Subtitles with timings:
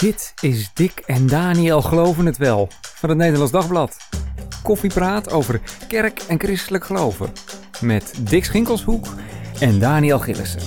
[0.00, 3.96] Dit is Dick en Daniel Geloven het Wel van het Nederlands Dagblad.
[4.62, 7.32] Koffiepraat over kerk en christelijk geloven.
[7.80, 9.06] Met Dick Schinkelshoek
[9.58, 10.60] en Daniel Gillissen.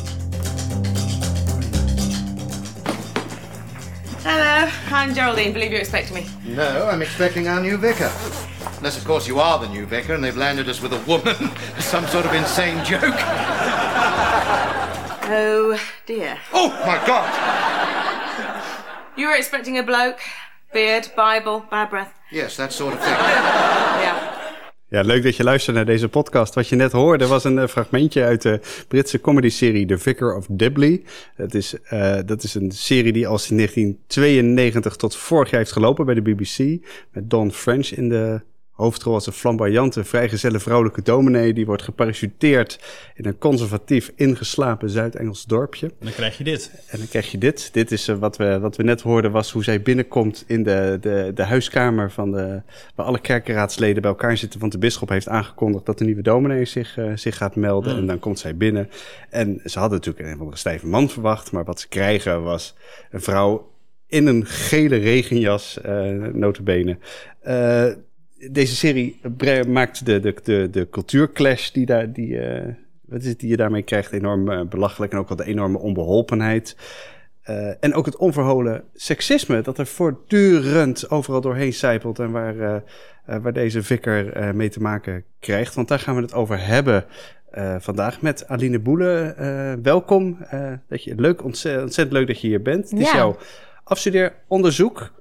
[4.22, 4.68] Hello,
[5.04, 5.52] I'm Geraldine.
[5.52, 6.54] Believe you're expecting me.
[6.54, 8.12] No, I'm expecting our new vicar.
[8.78, 11.36] Unless, of course, you are the new vicar and they've landed us with a woman.
[11.80, 13.20] Some sort of insane joke.
[15.26, 16.38] Oh dear.
[16.52, 17.63] Oh, my God!
[19.16, 20.22] You were expecting a bloke,
[20.72, 22.14] beard, Bible, bad breath.
[22.30, 23.16] Yes, that sort of thing.
[24.04, 24.34] Yeah.
[24.94, 26.54] Ja, leuk dat je luistert naar deze podcast.
[26.54, 30.46] Wat je net hoorde was een eh, fragmentje uit de Britse comedyserie The Vicar of
[30.50, 31.04] Dibley.
[31.36, 35.72] Het is, eh, dat is een serie die al sinds 1992 tot vorig jaar heeft
[35.72, 36.58] gelopen bij de BBC.
[37.12, 38.42] Met Don French in de
[38.74, 41.54] hoofdrol als een flamboyante, vrijgezelle vrouwelijke dominee.
[41.54, 42.80] Die wordt geparachuteerd
[43.16, 45.88] in een conservatief ingeslapen Zuid-Engels dorpje.
[45.88, 46.72] En dan krijg je dit.
[46.88, 47.74] En dan krijg je dit.
[47.74, 50.98] Dit is eh, wat, we, wat we net hoorden, was hoe zij binnenkomt in de,
[51.02, 52.62] de, de huiskamer van de,
[52.96, 54.60] waar alle kerkenraadsleden bij elkaar zitten.
[54.60, 57.94] Want de bisschop heeft aangekondigd dat de nieuwe dominee zich, eh, zich gaat melden.
[57.94, 58.00] Mm.
[58.00, 58.90] En dan komt zij binnen.
[59.30, 61.52] En ze hadden natuurlijk een van de stijve man verwacht.
[61.52, 62.76] Maar wat ze krijgen was
[63.12, 63.72] een vrouw
[64.08, 66.98] in een gele regenjas, eh notabene.
[67.40, 67.86] Eh,
[68.52, 69.20] deze serie
[69.68, 72.74] maakt de, de, de, de cultuurclash die, daar, die, eh,
[73.06, 75.12] wat is het, die je daarmee krijgt enorm eh, belachelijk.
[75.12, 76.78] En ook wel de enorme onbeholpenheid.
[77.42, 82.20] Eh, en ook het onverholen seksisme dat er voortdurend overal doorheen zijpelt.
[82.20, 82.84] En waar,
[83.26, 85.76] waar deze vikker mee te maken krijgt.
[85.76, 87.06] Want daar gaan we het over hebben
[87.80, 89.36] vandaag met Aline Boele.
[89.82, 90.38] Welkom.
[90.88, 92.90] Dat je, leuk, ontzettend, ontzettend leuk dat je hier bent.
[92.90, 93.16] Het is Ja.
[93.16, 93.38] jouw
[93.84, 95.12] afstudeeronderzoek,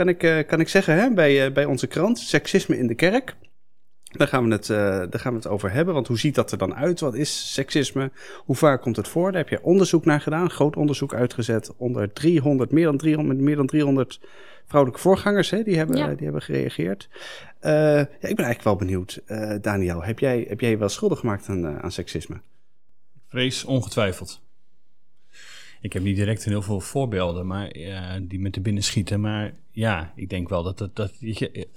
[0.00, 2.18] kan ik, eh, kan ik zeggen, hè, bij, eh, bij onze krant.
[2.18, 3.36] Seksisme in de kerk.
[4.04, 5.94] Daar gaan, we het, eh, daar gaan we het over hebben.
[5.94, 7.00] Want hoe ziet dat er dan uit?
[7.00, 8.10] Wat is seksisme?
[8.44, 9.32] Hoe vaak komt het voor?
[9.32, 10.50] Daar heb je onderzoek naar gedaan.
[10.50, 11.76] Groot onderzoek uitgezet.
[11.76, 14.20] Onder 300, meer dan 300, met meer dan 300
[14.66, 15.50] vrouwelijke voorgangers.
[15.50, 16.08] Hè, die, hebben, Ja.
[16.08, 17.08] die hebben gereageerd.
[17.58, 19.22] Eh, ja, ik ben eigenlijk wel benieuwd.
[19.26, 22.40] Eh, Daniel, heb jij, heb jij je wel schuldig gemaakt aan, aan seksisme?
[23.28, 24.40] Vrees ongetwijfeld.
[25.80, 29.20] Ik heb niet direct heel veel voorbeelden maar, eh, die me te binnen schieten.
[29.20, 31.68] Maar ja, ik denk wel dat, dat, dat je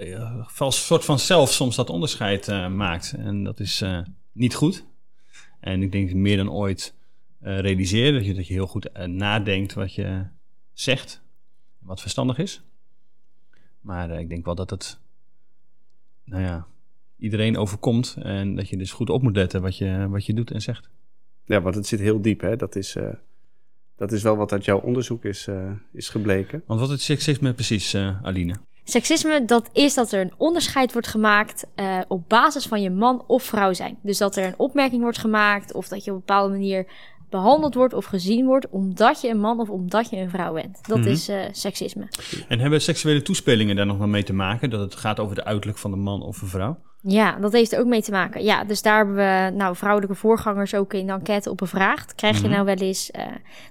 [0.57, 3.13] als soort van zelf soms dat onderscheid maakt.
[3.17, 3.83] En dat is
[4.31, 4.85] niet goed.
[5.59, 6.95] En ik denk meer dan ooit
[7.39, 10.25] realiseren dat je, dat je heel goed nadenkt wat je
[10.73, 11.21] zegt.
[11.79, 12.61] Wat verstandig is.
[13.81, 14.99] Maar ik denk wel dat het,
[16.23, 16.67] nou ja,
[17.17, 18.15] iedereen overkomt.
[18.19, 20.89] En dat je dus goed op moet letten wat je, wat je doet en zegt.
[21.45, 22.41] Ja, want het zit heel diep.
[22.41, 22.55] Hè?
[22.55, 22.95] Dat, is,
[23.97, 26.63] dat is wel wat uit jouw onderzoek is, eh, is gebleken.
[26.67, 28.55] Want wat is seksisme precies, eh, Aline?
[28.83, 33.23] Seksisme, dat is dat er een onderscheid wordt gemaakt eh, op basis van je man
[33.27, 33.97] of vrouw zijn.
[34.01, 36.85] Dus dat er een opmerking wordt gemaakt of dat je op een bepaalde manier
[37.29, 40.87] behandeld wordt of gezien wordt omdat je een man of omdat je een vrouw bent.
[40.87, 41.07] Dat Mhm.
[41.07, 42.07] is eh, seksisme.
[42.47, 44.69] En hebben seksuele toespelingen daar nog wel mee te maken?
[44.69, 46.77] Dat het gaat over de uiterlijk van de man of een vrouw?
[47.05, 48.43] Ja, dat heeft er ook mee te maken.
[48.43, 52.15] Ja, dus daar hebben we nou, vrouwelijke voorgangers ook in de enquête op bevraagd.
[52.15, 52.51] Krijg je Mhm.
[52.51, 53.11] nou wel eens...
[53.11, 53.25] eh,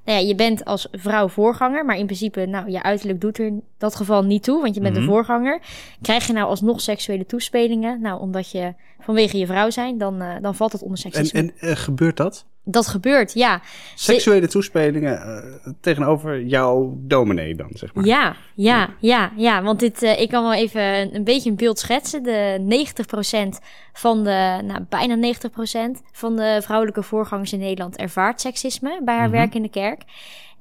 [0.05, 2.47] nou ja, je bent als vrouw voorganger, maar in principe...
[2.47, 5.03] nou, je uiterlijk doet er in dat geval niet toe, want je bent Mhm.
[5.03, 5.61] een voorganger.
[6.03, 8.01] Krijg je nou alsnog seksuele toespelingen?
[8.01, 11.39] Nou, omdat je vanwege je vrouw zijn, dan, eh, dan valt het onder En, seksisme.
[11.41, 12.47] en eh, gebeurt dat?
[12.65, 13.61] Dat gebeurt, ja.
[13.95, 18.05] Seksuele toespelingen eh, tegenover jouw dominee dan, zeg maar.
[18.05, 19.63] Ja, ja, ja, ja.
[19.63, 22.23] Want dit, eh, ik kan wel even een, een beetje een beeld schetsen.
[22.23, 23.59] De 90%
[23.93, 29.29] van de, nou, bijna 90% van de vrouwelijke voorgangers in Nederland ervaart seksisme bij haar
[29.29, 29.37] Mhm.
[29.37, 30.03] werk in de kerk.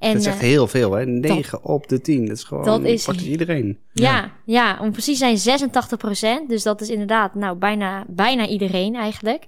[0.02, 1.06] En, dat is echt eh, heel veel, hè?
[1.06, 2.26] 9 op de 10.
[2.26, 3.78] Dat is gewoon dat is- praktisch iedereen.
[3.92, 5.60] ja, ja, om precies te zijn
[6.44, 6.48] 86%.
[6.48, 9.46] Dus dat is inderdaad nou, bijna, bijna iedereen eigenlijk.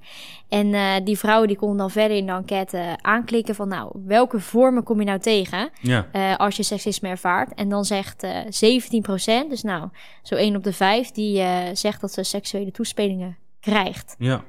[0.48, 3.69] En eh, die vrouwen die konden dan verder in de enquête aanklikken van...
[3.69, 5.70] nou, welke vormen kom je nou tegen?
[5.81, 6.09] Ja.
[6.12, 7.54] eh, als je seksisme ervaart.
[7.54, 9.88] En dan zegt eh 17%, dus nou,
[10.22, 14.14] zo 1 op de 5, die eh, zegt dat ze seksuele toespelingen krijgt.
[14.19, 14.44] ja.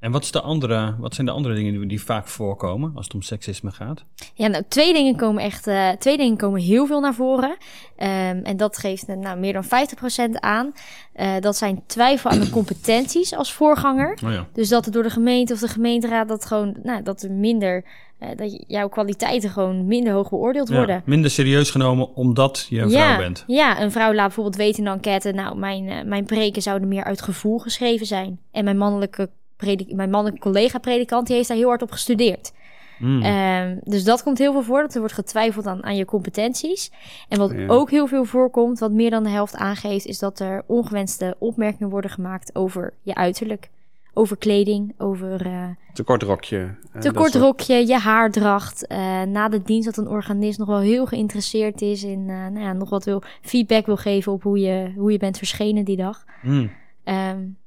[0.00, 3.04] En wat, is de andere, wat zijn de andere dingen die, die vaak voorkomen als
[3.04, 4.04] het om seksisme gaat?
[4.34, 7.56] Ja, nou, twee dingen komen echt, eh, twee dingen komen heel veel naar voren.
[7.96, 10.72] Ehm, en dat geeft eh, nou, meer dan 50% aan.
[11.12, 14.18] Eh, dat zijn twijfel aan de competenties als voorganger.
[14.24, 14.46] Oh ja.
[14.52, 17.84] Dus dat er door de gemeente of de gemeenteraad dat gewoon, nou, dat er minder,
[18.18, 20.94] eh, dat jouw kwaliteiten gewoon minder hoog beoordeeld worden.
[20.94, 21.02] ja.
[21.04, 23.44] Minder serieus genomen omdat je een ja, vrouw bent.
[23.46, 25.32] Ja, een vrouw laat bijvoorbeeld weten in de enquête...
[25.32, 28.40] nou, mijn, mijn preken zouden meer uit gevoel geschreven zijn.
[28.50, 29.30] En mijn mannelijke,
[29.60, 31.26] predik- mijn mannelijke collega-predikant...
[31.26, 32.52] die heeft daar heel hard op gestudeerd.
[32.98, 33.22] Mm.
[33.22, 36.90] Ehm, dus dat komt heel veel voor, dat er wordt getwijfeld aan, aan je competenties.
[37.28, 37.66] En wat Ja.
[37.66, 40.06] ook heel veel voorkomt, wat meer dan de helft aangeeft...
[40.06, 43.68] is dat er ongewenste opmerkingen worden gemaakt over je uiterlijk.
[44.14, 46.74] over kleding, over eh, Te kort rokje.
[46.92, 48.86] eh, te kort soort- rokje, je haardracht.
[48.86, 52.72] eh, na de dienst dat een organist nog wel heel geïnteresseerd is in, nou ja,
[52.72, 56.24] nog wat wil feedback wil geven op hoe je, hoe je bent verschenen die dag.
[56.40, 56.70] Hmm.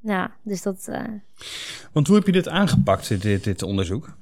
[0.01, 0.87] Nou, dus dat.
[0.87, 1.03] eh,
[1.91, 4.17] Want hoe heb je dit aangepakt, dit, dit, onderzoek?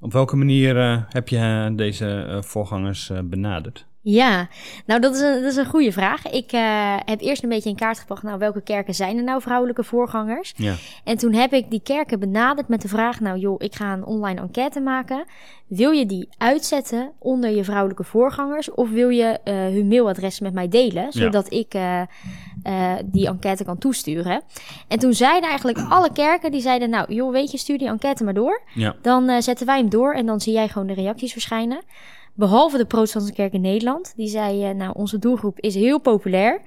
[0.00, 3.86] Op welke manier eh, heb je deze eh, voorgangers benaderd?
[4.02, 4.48] Ja,
[4.86, 6.26] nou dat is een, dat is een goede vraag.
[6.26, 9.42] Ik eh, heb eerst een beetje in kaart gebracht, nou welke kerken zijn er nou
[9.42, 10.52] vrouwelijke voorgangers?
[10.56, 10.74] Ja.
[11.04, 14.04] En toen heb ik die kerken benaderd met de vraag, nou joh, ik ga een
[14.04, 15.24] online enquête maken.
[15.66, 20.52] Wil je die uitzetten onder je vrouwelijke voorgangers of wil je eh, hun mailadres met
[20.52, 22.02] mij delen, zodat ik eh,
[23.04, 24.42] die enquête kan toesturen?
[24.88, 28.24] En toen zeiden eigenlijk alle kerken, die zeiden, nou joh, weet je, stuur die enquête
[28.24, 28.62] maar door.
[28.74, 28.96] Ja.
[29.02, 31.80] Dan zetten wij hem door en dan zie jij gewoon de reacties verschijnen.
[32.38, 34.12] Behalve de Protestantse Kerk in Nederland.
[34.16, 36.60] Die zei, eh, nou, onze doelgroep is heel populair.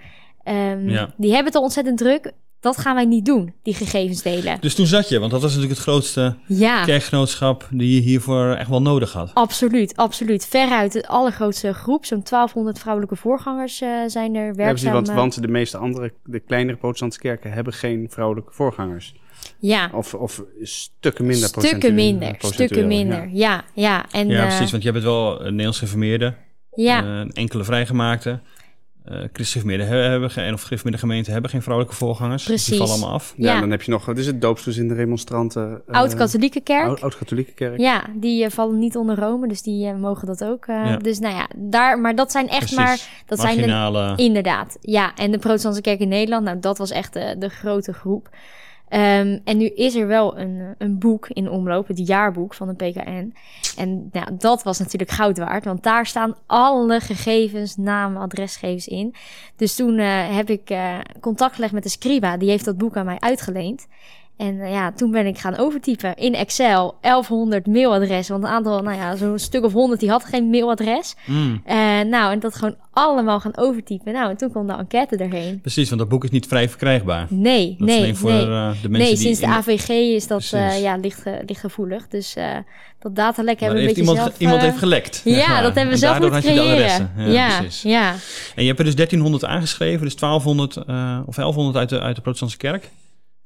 [0.43, 1.13] Ehm, Ja.
[1.17, 2.31] Die hebben het al ontzettend druk.
[2.59, 4.57] Dat gaan wij niet doen, die gegevens delen.
[4.61, 8.51] Dus toen zat je, want dat was natuurlijk het grootste Ja, kerkgenootschap die je hiervoor
[8.55, 9.31] echt wel nodig had.
[9.33, 10.45] absoluut, absoluut.
[10.45, 12.05] Veruit de allergrootste groep.
[12.05, 14.93] Zo'n 1200 vrouwelijke voorgangers eh, zijn er Ja, precies, werkzaam.
[14.93, 19.15] want, eh, want de meeste andere, de kleinere protestantse kerken hebben geen vrouwelijke voorgangers.
[19.59, 23.29] Ja, Of, of stukken minder stukken minder, stukken minder.
[23.29, 23.29] ja.
[23.33, 24.05] Ja, ja.
[24.11, 26.33] En, Ja, eh, precies, want je hebt het wel een Nederlands geformeerde,
[26.75, 27.03] ja.
[27.03, 28.39] eh, enkele vrijgemaakte.
[29.05, 32.45] eh christelijke gemeenten hebben geen, of gereformeerde gemeenten hebben geen vrouwelijke voorgangers.
[32.45, 33.33] Die vallen allemaal af.
[33.37, 33.59] Ja, Ja.
[33.59, 35.81] dan heb je nog, wat is het, doopsgezinde remonstranten?
[35.87, 36.87] eh, Oud-katholieke kerk.
[36.87, 37.79] Oud- Oud-katholieke kerk.
[37.79, 40.65] Ja, die eh, vallen niet onder Rome, dus die eh, mogen dat ook.
[40.65, 40.97] eh, Ja.
[40.97, 42.75] Dus nou ja, daar, maar dat zijn echt Precies.
[42.77, 42.99] maar.
[43.25, 45.15] Dat zijn de, inderdaad, ja.
[45.15, 48.29] En de Protestantse Kerk in Nederland, nou, dat was echt de, de grote groep.
[48.91, 52.67] Ehm, en nu is er wel een, eh, een boek in omloop, het jaarboek van
[52.67, 53.33] de PKN.
[53.77, 59.15] En nou, dat was natuurlijk goud waard, want daar staan alle gegevens, namen, adresgegevens in.
[59.55, 62.97] Dus toen eh, heb ik eh, contact gelegd met de Scriba, die heeft dat boek
[62.97, 63.87] aan mij uitgeleend.
[64.41, 68.33] En eh, ja, toen ben ik gaan overtypen in Excel 1100 mailadressen.
[68.33, 71.15] Want een aantal, nou ja, zo'n stuk of 100 die had geen mailadres.
[71.25, 74.13] Mm, Eh, nou, en dat gewoon allemaal gaan overtypen.
[74.13, 75.61] Nou, en toen kwam de enquête erheen.
[75.61, 77.25] precies, want dat boek is niet vrij verkrijgbaar.
[77.29, 78.41] Nee, Dat is nee, alleen voor nee.
[78.41, 79.17] eh, de mensen nee, die...
[79.17, 80.47] sinds de AVG is dat
[80.81, 82.07] ja, licht, ge- licht gevoelig.
[82.07, 82.35] Dus
[82.99, 84.39] dat datalek hebben we een heeft beetje iemand, zelf...
[84.39, 85.21] iemand heeft gelekt.
[85.23, 86.75] Ja, dat hebben we En zelf daardoor moeten had je de
[87.15, 87.31] creëren.
[87.33, 87.81] Ja, precies.
[87.81, 88.09] ja,
[88.55, 92.15] En je hebt er dus 1300 aangeschreven, dus 1200 eh, of 1100 uit de, uit
[92.15, 92.89] de protestantse kerk.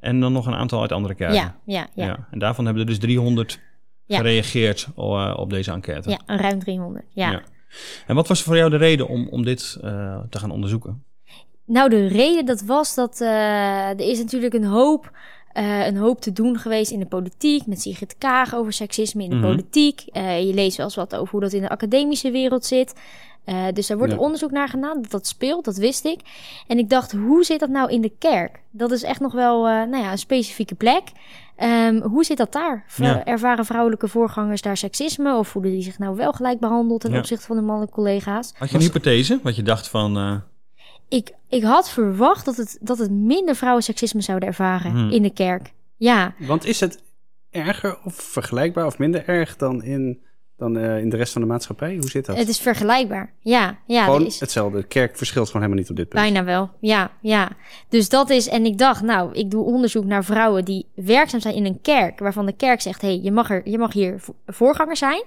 [0.06, 1.36] En dan nog een aantal uit andere kerken.
[1.36, 3.60] ja, ja, ja, ja, En daarvan hebben er dus 300
[4.06, 4.18] Ja.
[4.18, 6.10] gereageerd eh, op deze enquête.
[6.10, 7.06] ja, ruim 300.
[7.14, 7.32] Ja.
[7.32, 7.42] Ja.
[8.08, 11.04] En wat was voor jou de reden om, om dit eh, te gaan onderzoeken?
[11.66, 15.12] Nou, de reden dat was dat eh, er is natuurlijk een hoop,
[15.54, 17.66] een hoop te doen geweest in de politiek.
[17.66, 19.46] Met Sigrid Kaag over seksisme in de Mhm.
[19.46, 20.00] politiek.
[20.14, 22.94] Je leest wel eens wat over hoe dat in de academische wereld zit.
[23.46, 24.20] Eh, dus daar wordt Ja.
[24.20, 25.02] onderzoek naar gedaan.
[25.02, 26.20] Dat dat speelt, dat wist ik.
[26.68, 28.60] En ik dacht, hoe zit dat nou in de kerk?
[28.72, 31.04] Dat is echt nog wel eh, nou ja, een specifieke plek.
[31.56, 32.84] Ehm, hoe zit dat daar?
[32.88, 33.26] V- Ja.
[33.26, 35.36] Ervaren vrouwelijke voorgangers daar seksisme?
[35.38, 37.18] Of voelen die zich nou wel gelijk behandeld ten Ja.
[37.18, 38.54] opzichte van de mannelijke collega's?
[38.58, 39.40] Had je een hypothese?
[39.44, 40.18] Wat je dacht van...
[40.18, 40.36] eh,
[41.10, 45.10] Ik, ik had verwacht dat het, dat het minder vrouwen seksisme zouden ervaren Hmm.
[45.10, 45.74] in de kerk.
[45.98, 47.04] Ja, Want is het
[47.50, 50.22] erger of vergelijkbaar of minder erg dan in,
[50.58, 51.96] dan, eh, in de rest van de maatschappij?
[51.96, 52.38] Hoe zit dat?
[52.38, 53.34] het is vergelijkbaar.
[53.40, 54.78] Ja, ja Gewoon is hetzelfde.
[54.78, 56.22] De kerk verschilt gewoon helemaal niet op dit punt.
[56.24, 56.70] bijna wel.
[56.80, 57.50] Ja, ja.
[57.90, 61.56] Dus dat is, en ik dacht, nou, ik doe onderzoek naar vrouwen die werkzaam zijn
[61.56, 64.20] in een kerk, waarvan de kerk zegt, hé, hey, je, mag er, je mag hier
[64.20, 65.24] vo- voorganger zijn.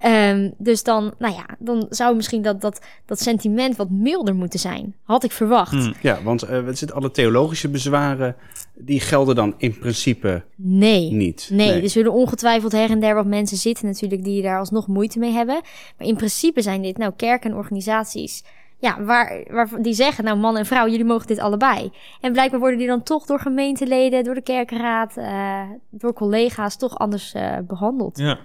[0.00, 4.58] Ehm, dus dan, nou ja, dan zou misschien dat, dat, dat sentiment wat milder moeten
[4.58, 4.94] zijn.
[5.02, 5.72] Had ik verwacht.
[5.72, 5.94] Hmm.
[6.02, 8.36] Ja, want eh, het zit alle theologische bezwaren,
[8.74, 11.10] die gelden dan in principe Nee.
[11.12, 11.48] niet.
[11.52, 15.18] Nee, er zullen ongetwijfeld her en der wat mensen zitten natuurlijk die daar alsnog moeite
[15.18, 15.60] mee hebben.
[15.98, 18.42] Maar in principe zijn dit nou kerken en organisaties
[18.80, 21.92] ja, waar, waar, die zeggen, nou man en vrouw, jullie mogen dit allebei.
[22.20, 26.98] En blijkbaar worden die dan toch door gemeenteleden, door de kerkenraad, eh, door collega's toch
[26.98, 28.18] anders eh, behandeld.
[28.18, 28.38] ja.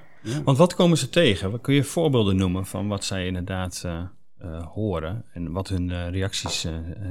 [0.43, 1.51] Want wat komen ze tegen?
[1.51, 4.01] Wat kun je voorbeelden noemen van wat zij inderdaad eh,
[4.37, 5.25] eh, horen?
[5.33, 6.67] En wat hun eh, reacties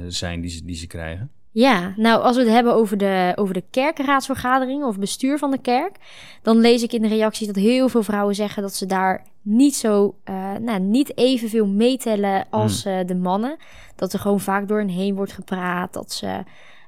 [0.07, 1.31] zijn die ze, die ze krijgen?
[1.51, 5.95] Ja, nou als we het hebben over de, over de of bestuur van de kerk,
[6.41, 9.75] dan lees ik in de reacties dat heel veel vrouwen zeggen dat ze daar niet
[9.75, 13.57] zo, eh, nou, niet evenveel meetellen als eh, de mannen.
[13.95, 16.43] Dat er gewoon vaak door hen heen wordt gepraat, dat ze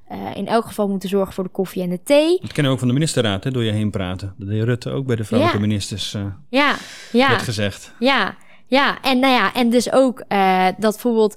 [0.07, 2.37] eh, in elk geval moeten zorgen voor de koffie en de thee.
[2.41, 4.33] Dat kennen we ook van de ministerraad, hè, door je heen praten.
[4.37, 5.67] Dat deed Rutte ook bij de vrouwelijke Ja.
[5.67, 6.75] ministers, eh, Ja,
[7.11, 7.29] ja.
[7.29, 7.93] werd gezegd.
[7.99, 8.35] Ja,
[8.67, 9.01] ja.
[9.01, 11.35] En, nou ja, en dus ook eh, dat bijvoorbeeld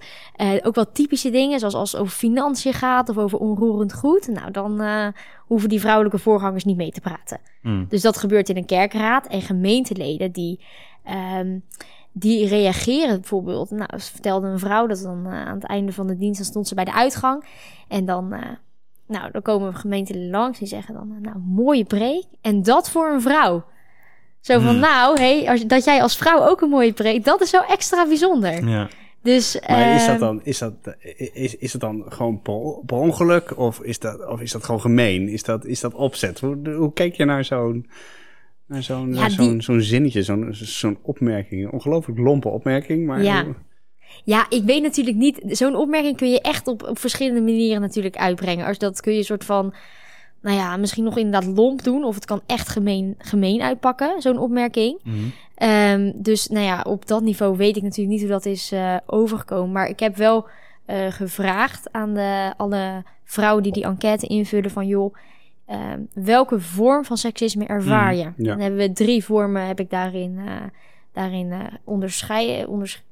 [0.63, 4.29] ook wel typische dingen, zoals als het over financiën gaat of over onroerend goed.
[4.29, 4.83] Nou, dan
[5.47, 7.39] hoeven die vrouwelijke voorgangers niet mee te praten.
[7.63, 7.87] Hmm.
[7.89, 10.61] Dus dat gebeurt in een kerkraad en gemeenteleden die.
[11.05, 11.59] ehm,
[12.13, 13.71] die reageren bijvoorbeeld.
[13.71, 16.47] Nou, ze vertelde een vrouw dat dan eh, aan het einde van de dienst dan
[16.47, 17.45] stond ze bij de uitgang.
[17.89, 18.41] En dan eh,
[19.07, 22.25] Nou, dan komen gemeenten langs die zeggen dan, nou, mooie preek.
[22.41, 23.65] En dat voor een vrouw.
[24.41, 24.79] Zo van, Hmm.
[24.81, 28.07] nou, hey, als, dat jij als vrouw ook een mooie preek, dat is zo extra
[28.07, 28.69] bijzonder.
[28.69, 28.89] Ja.
[29.23, 30.75] Dus, Maar is dat ehm, dan, is dat,
[31.33, 32.41] is, is het dan gewoon
[32.87, 35.29] per, ongeluk of is, dat, of is dat gewoon gemeen?
[35.29, 36.41] Is dat, is dat opzet?
[36.41, 37.87] Hoe, hoe kijk je naar zo'n
[38.71, 41.65] naar zo'n Ja, zo'n die- zo'n zinnetje, zo'n zo'n opmerking?
[41.65, 43.23] Een ongelooflijk lompe opmerking, maar...
[43.23, 43.45] Ja.
[44.25, 45.41] Ja, ik weet natuurlijk niet.
[45.47, 48.67] Zo'n opmerking kun je echt op, op verschillende manieren natuurlijk uitbrengen.
[48.67, 49.75] Als dat kun je een soort van.
[50.43, 52.05] Nou ja, misschien nog inderdaad lomp doen.
[52.05, 54.99] Of het kan echt gemeen, gemeen uitpakken, zo'n opmerking.
[55.05, 55.17] Mhm.
[55.55, 58.97] Ehm, dus nou ja, op dat niveau weet ik natuurlijk niet hoe dat is eh,
[59.07, 59.73] overgekomen.
[59.73, 60.47] Maar ik heb wel
[60.87, 65.15] eh, gevraagd aan de, alle vrouwen die die enquête invullen van joh,
[65.71, 68.23] ehm, welke vorm van seksisme ervaar je?
[68.23, 68.33] ja.
[68.37, 70.53] Dan hebben we drie vormen, heb ik daarin, eh
[71.13, 72.69] daarin eh onderscheiden.
[72.69, 73.03] Onders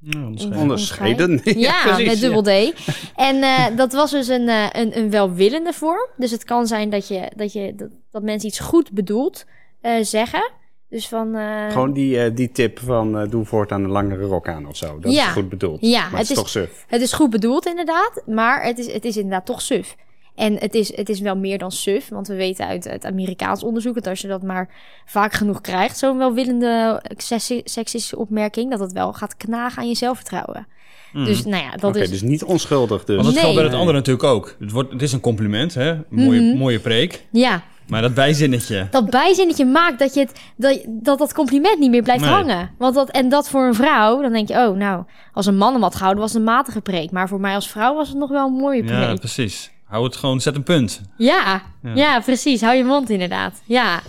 [0.00, 0.60] Ja, onderscheiden.
[0.60, 1.40] Onderscheiden.
[1.60, 2.70] ja, precies, met dubbel ja.
[2.70, 2.74] D.
[3.16, 6.06] En eh, dat was dus een, eh, een, een welwillende vorm.
[6.16, 9.44] Dus het kan zijn dat, je, dat, je, dat, dat mensen iets goed bedoeld
[9.80, 10.50] eh, zeggen.
[10.88, 11.34] Dus van...
[11.34, 14.76] eh, Gewoon die, eh, die tip van eh, doe voortaan een langere rok aan of
[14.76, 14.98] zo.
[14.98, 15.26] Dat Ja.
[15.26, 15.80] is goed bedoeld.
[15.80, 16.84] Ja, maar het het is is- toch suf.
[16.88, 19.96] Het is goed bedoeld inderdaad, maar het is, het is inderdaad toch suf.
[20.38, 23.62] En het is, het is wel meer dan suf, want we weten uit het Amerikaans
[23.62, 23.94] onderzoek...
[23.94, 24.68] dat als je dat maar
[25.04, 28.70] vaak genoeg krijgt, zo'n welwillende sexi- seksistische opmerking...
[28.70, 30.66] dat het wel gaat knagen aan je zelfvertrouwen.
[31.12, 32.10] Dus nou ja, dat Oké, is...
[32.10, 33.14] dus niet onschuldig dus.
[33.14, 33.42] Want dat Nee.
[33.42, 34.56] geldt bij het andere natuurlijk ook.
[34.60, 35.94] Het, wordt, het is een compliment, hè?
[36.08, 36.58] Mooie, Mhm.
[36.58, 37.24] mooie preek.
[37.32, 38.86] Ja, Maar dat bijzinnetje.
[38.90, 42.32] dat bijzinnetje maakt dat, je het, dat, dat dat compliment niet meer blijft Nee.
[42.32, 42.70] hangen.
[42.78, 44.54] Want dat, en dat voor een vrouw, dan denk je...
[44.54, 47.10] oh, nou, als een man hem had gehouden, was het een matige preek.
[47.10, 48.98] Maar voor mij als vrouw was het nog wel een mooie preek.
[49.00, 49.70] Ja, precies.
[49.88, 51.00] Hou het gewoon, zet een punt.
[51.16, 51.94] Ja, Ja.
[51.94, 52.20] ja.
[52.20, 52.60] precies.
[52.60, 53.62] Hou je mond inderdaad.
[53.64, 54.00] Ja.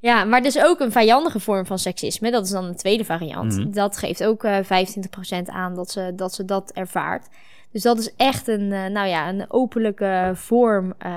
[0.00, 2.30] Ja, maar dus ook een vijandige vorm van seksisme.
[2.30, 3.56] Dat is dan een tweede variant.
[3.58, 3.70] Mhm.
[3.70, 7.28] Dat geeft ook eh 25% aan dat ze, dat ze dat ervaart.
[7.72, 10.94] Dus dat is echt een, eh, nou ja, een openlijke vorm.
[10.98, 11.10] eh,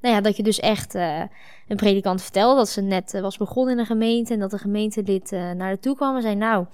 [0.00, 3.78] nou ja, dat je dus echt een predikant vertelde dat ze net was begonnen in
[3.80, 4.32] een gemeente.
[4.32, 6.66] En dat de gemeentelid naar haar toe kwam en zei: Nou,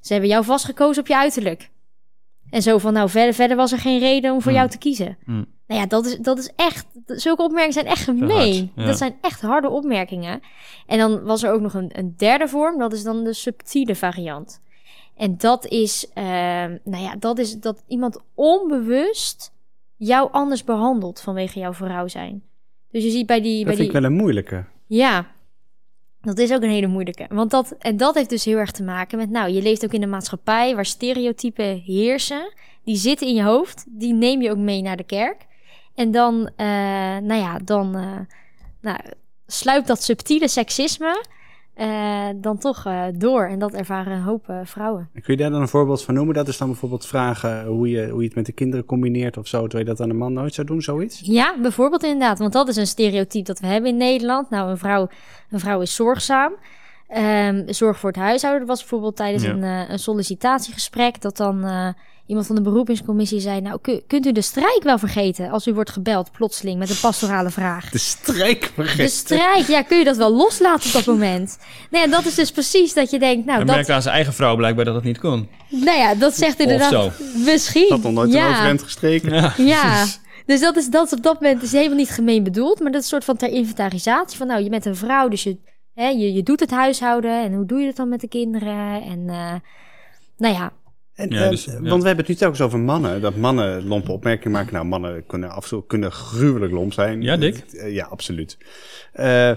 [0.00, 1.70] ze hebben jou vastgekozen op je uiterlijk.
[2.50, 4.60] En zo van: Nou, verder, verder was er geen reden om voor Hmm.
[4.60, 5.16] jou te kiezen.
[5.24, 5.46] Hmm.
[5.66, 6.86] Nou ja, dat is, dat is echt.
[7.06, 8.72] Zulke opmerkingen zijn echt gemeen.
[8.74, 8.86] ja.
[8.86, 10.40] Dat zijn echt harde opmerkingen.
[10.86, 12.78] En dan was er ook nog een, een derde vorm.
[12.78, 14.60] Dat is dan de subtiele variant.
[15.16, 19.52] En dat is, ehm, nou ja, dat is dat iemand onbewust
[19.96, 22.42] jou anders behandelt vanwege jouw vrouw zijn.
[22.90, 24.64] Dus je ziet bij die, Dat bij vind die, ik wel een moeilijke.
[24.86, 25.26] ja,
[26.26, 27.26] dat is ook een hele moeilijke.
[27.28, 29.92] Want dat, en dat heeft dus heel erg te maken met, nou, je leeft ook
[29.92, 32.52] in een maatschappij waar stereotypen heersen.
[32.84, 35.46] Die zitten in je hoofd, die neem je ook mee naar de kerk.
[35.94, 36.66] En dan, eh,
[37.16, 38.18] nou ja, dan eh,
[38.80, 38.98] nou,
[39.46, 41.24] sluipt dat subtiele seksisme
[41.76, 43.46] eh, dan toch eh, door.
[43.46, 45.08] En dat ervaren een hoop eh, vrouwen.
[45.12, 46.34] Kun je daar dan een voorbeeld van noemen?
[46.34, 49.46] Dat is dan bijvoorbeeld vragen hoe je, hoe je het met de kinderen combineert of
[49.46, 51.20] zo, terwijl je dat aan een man nooit zou doen, zoiets?
[51.24, 52.38] Ja, bijvoorbeeld inderdaad.
[52.38, 54.50] Want dat is een stereotype dat we hebben in Nederland.
[54.50, 55.08] Nou, een vrouw,
[55.50, 56.52] een vrouw is zorgzaam.
[57.08, 58.66] Ehm, zorg voor het huishouden.
[58.66, 59.50] Was bijvoorbeeld tijdens Ja.
[59.50, 61.20] een, eh, een sollicitatiegesprek...
[61.20, 61.88] dat dan eh,
[62.26, 63.60] iemand van de beroepingscommissie zei...
[63.60, 66.98] nou, ku- kunt u de strijk wel vergeten als u wordt gebeld plotseling met een
[67.00, 67.90] pastorale vraag?
[67.90, 69.08] De strijk De vergeten.
[69.10, 71.58] strijk, ja, kun je dat wel loslaten op dat moment?
[71.90, 73.44] Nou ja, dat is dus precies dat je denkt...
[73.46, 75.48] nou, Hij dat, merkte aan zijn eigen vrouw blijkbaar dat het niet kon.
[75.70, 76.90] nou ja, dat zegt inderdaad...
[76.92, 77.10] zo.
[77.44, 78.48] Misschien, Dat nog nooit een ja.
[78.50, 79.32] overhemd gestreken.
[79.34, 80.04] Ja, Ja,
[80.46, 83.02] dus dat is, dat is op dat moment is helemaal niet gemeen bedoeld, maar dat
[83.02, 85.58] is een soort van ter inventarisatie van, nou, je bent een vrouw, dus je,
[85.94, 89.02] hè, je, je doet het huishouden en hoe doe je het dan met de kinderen
[89.02, 89.52] en, eh,
[90.36, 90.72] nou ja,
[91.16, 91.72] En, Ja, eh, dus, ja.
[91.72, 93.20] Want we hebben het nu telkens over mannen.
[93.20, 94.72] Dat mannen lompe opmerkingen maken.
[94.72, 95.50] Nou, mannen kunnen
[95.86, 97.22] kunnen gruwelijk lomp zijn.
[97.22, 97.56] Ja, Dick?
[97.56, 98.58] Eh, ja, absoluut.
[99.12, 99.52] Eh,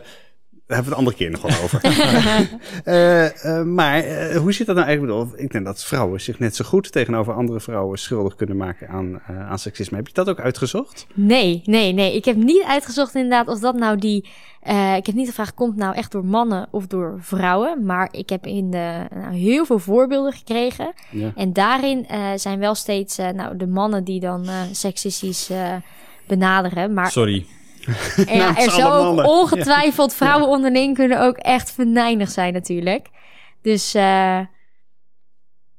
[0.69, 1.81] daar hebben we het een andere keer nog wel over.
[2.83, 5.17] Eh, eh, maar eh, hoe zit dat nou eigenlijk?
[5.19, 8.57] Ik bedoel, Ik denk dat vrouwen zich net zo goed tegenover andere vrouwen schuldig kunnen
[8.57, 9.97] maken aan, eh, aan seksisme.
[9.97, 11.07] Heb je dat ook uitgezocht?
[11.13, 12.15] nee, nee, nee.
[12.15, 14.29] Ik heb niet uitgezocht inderdaad of dat nou die,
[14.61, 18.07] eh, ik heb niet gevraagd, komt het nou echt door mannen of door vrouwen, maar
[18.11, 21.31] ik heb in de, nou, heel veel voorbeelden gekregen Ja.
[21.35, 25.73] en daarin eh, zijn wel steeds, eh, nou, de mannen die dan eh, seksistisch eh,
[26.27, 27.45] benaderen, maar sorry.
[28.27, 33.07] En ja, er alle zou ook ongetwijfeld vrouwen onderling kunnen ook echt venijnig zijn natuurlijk.
[33.61, 34.39] Dus eh,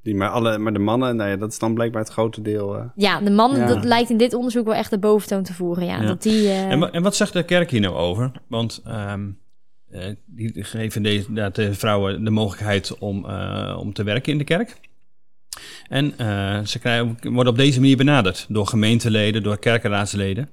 [0.03, 2.77] Die, maar, alle, maar de mannen, nou ja, dat is dan blijkbaar het grote deel.
[2.77, 2.83] eh.
[2.95, 3.67] ja, de mannen, Ja.
[3.67, 5.85] dat lijkt in dit onderzoek wel echt de boventoon te voeren.
[5.85, 6.07] Ja, Ja.
[6.07, 6.47] dat die...
[6.47, 8.31] eh, En, en wat zegt de kerk hier nou over?
[8.47, 9.29] Want ehm,
[9.91, 14.43] eh, die geven deze, de vrouwen de mogelijkheid om, eh, om te werken in de
[14.43, 14.75] kerk.
[15.89, 20.49] En eh, ze krijgen, worden op deze manier benaderd door gemeenteleden, door kerkenraadsleden.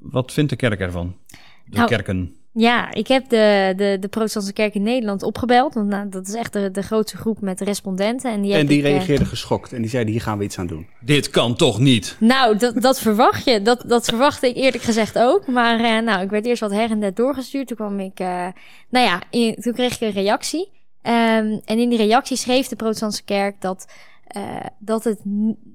[0.00, 1.16] Wat vindt de kerk ervan?
[1.64, 2.36] De Nou, kerken.
[2.52, 5.74] Ja, ik heb de, de, de protestantse kerk in Nederland opgebeld.
[5.74, 8.32] Want nou, dat is echt de, de grootste groep met respondenten.
[8.32, 10.58] En die, En die ik, eh, reageerden geschokt en die zeiden, hier gaan we iets
[10.58, 10.86] aan doen.
[11.00, 12.16] Dit kan toch niet?
[12.20, 13.62] Nou, dat, dat verwacht je.
[13.62, 15.46] Dat, dat verwachtte ik eerlijk gezegd ook.
[15.46, 17.66] Maar eh, nou, ik werd eerst wat her en der doorgestuurd.
[17.66, 18.46] Toen kwam ik, eh,
[18.88, 20.68] nou ja, in- toen kreeg ik een reactie.
[21.02, 23.86] Ehm, en in die reactie schreef de protestantse kerk dat,
[24.26, 24.42] eh,
[24.78, 25.20] dat, het,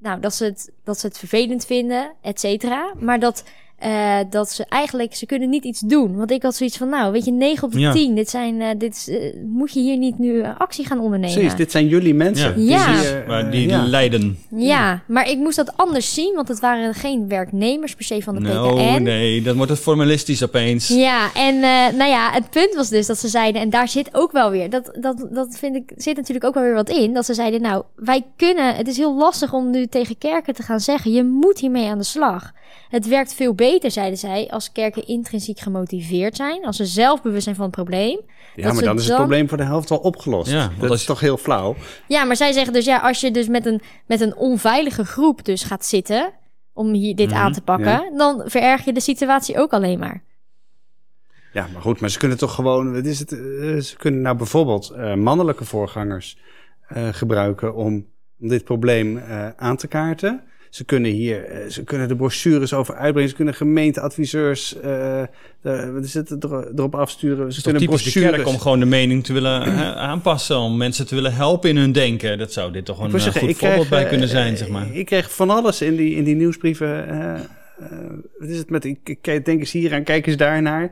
[0.02, 2.94] nou, dat, ze het, dat ze het vervelend vinden, et cetera.
[3.00, 3.44] Maar dat,
[3.82, 6.16] eh, dat ze eigenlijk, ze kunnen niet iets doen.
[6.16, 7.92] Want ik had zoiets van, nou, weet je, 9 op de Ja.
[7.92, 8.16] 10.
[8.16, 11.36] Dit zijn, eh, dit is, eh, moet je hier niet nu actie gaan ondernemen?
[11.36, 12.64] Precies, dit zijn jullie mensen.
[12.64, 12.78] Ja.
[12.78, 13.02] Ja.
[13.02, 13.86] Die, eh, Maar die ja.
[13.86, 14.38] lijden.
[14.56, 18.36] Ja, maar ik moest dat anders zien, want het waren geen werknemers per se van
[18.36, 19.04] de Nou, PKN.
[19.04, 20.88] nee, dan wordt het formalistisch opeens.
[20.88, 24.10] Ja, en eh, nou ja, het punt was dus dat ze zeiden, en daar zit
[24.12, 27.14] ook wel weer, dat, dat, dat vind ik, zit natuurlijk ook wel weer wat in,
[27.14, 30.64] dat ze zeiden, nou, wij kunnen, het is heel lastig om nu tegen kerken te
[30.64, 32.52] gaan zeggen, je moet hiermee aan de slag.
[32.90, 37.44] Het werkt veel beter, zeiden zij, als kerken intrinsiek gemotiveerd zijn, als ze zelf bewust
[37.44, 38.20] zijn van het probleem.
[38.56, 40.52] Ja, dat maar ze dan is het dan- probleem voor de helft wel opgelost.
[40.52, 41.76] Ja, dat als- is toch heel flauw.
[42.08, 45.46] Ja, maar zij zeggen dus, ja, als je dus met een, met een onveilige groep
[45.46, 46.32] dus gaat zitten,
[46.74, 48.12] om hier dit Mhm, aan te pakken, ja.
[48.18, 50.24] dan vererg je de situatie ook alleen maar.
[51.54, 52.94] Ja, maar goed, maar ze kunnen toch gewoon...
[52.94, 53.40] Wat is het, eh,
[53.78, 56.38] ze kunnen nou bijvoorbeeld eh, mannelijke voorgangers
[56.88, 58.06] eh, gebruiken om,
[58.40, 60.44] om dit probleem eh, aan te kaarten.
[60.72, 63.30] Ze kunnen hier, eh, ze kunnen de brochures over uitbrengen.
[63.30, 64.82] Ze kunnen gemeenteadviseurs eh,
[65.62, 67.38] de- wat is het, er- erop afsturen.
[67.38, 68.32] Ze Het is kunnen de brochures.
[68.32, 70.58] kerk om gewoon de mening te willen eh, aanpassen.
[70.58, 72.38] Om mensen te willen helpen in hun denken.
[72.38, 74.94] Dat zou dit toch een zeggen, goed voorbeeld bij kunnen zijn, zeg maar.
[74.96, 77.08] Ik kreeg van alles in die, in die nieuwsbrieven.
[78.40, 80.90] wat is het met, ik, ik denk eens hier aan, kijk eens daar naar.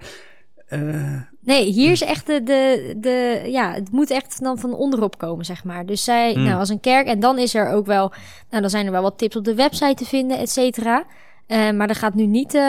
[1.49, 5.45] Nee, hier is echt de, de, de, ja, het moet echt dan van onderop komen,
[5.45, 5.85] zeg maar.
[5.85, 6.43] Dus zij, Hmm.
[6.43, 8.11] nou, als een kerk, en dan is er ook wel,
[8.49, 11.05] nou, dan zijn er wel wat tips op de website te vinden, et cetera.
[11.47, 12.61] Eh, maar er gaat nu niet, eh,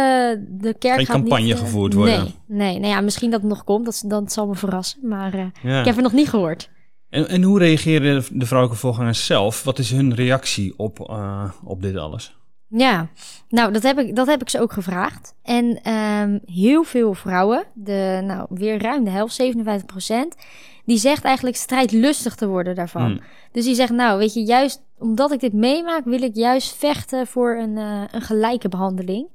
[0.49, 2.23] de kerk Geen gaat campagne niet, eh, gevoerd worden.
[2.23, 5.37] Nee, nee, nou ja, misschien dat het nog komt, dat, dat zal me verrassen, maar
[5.63, 5.79] Ja.
[5.79, 6.71] ik heb het nog niet gehoord.
[7.11, 9.65] En, en hoe reageren de vrouwelijke voorgangers zelf?
[9.65, 11.21] Wat is hun reactie op,
[11.65, 12.39] op dit alles?
[12.71, 13.09] Ja,
[13.49, 15.35] nou, dat heb ik, dat heb ik ze ook gevraagd.
[15.43, 20.39] En ehm, heel veel vrouwen, de, nou, weer ruim de helft, 57%
[20.85, 23.03] die zegt eigenlijk strijdlustig te worden daarvan.
[23.11, 23.21] Hmm.
[23.53, 27.27] Dus die zegt, nou, weet je, juist omdat ik dit meemaak, wil ik juist vechten
[27.27, 29.29] voor een, eh, een gelijke behandeling.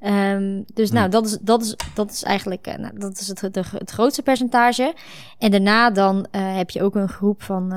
[0.00, 3.54] Ehm, dus nou, dat is, dat is, dat is eigenlijk eh, nou, dat is het,
[3.54, 4.94] de- het grootste percentage.
[5.38, 7.72] En daarna dan eh, heb je ook een groep van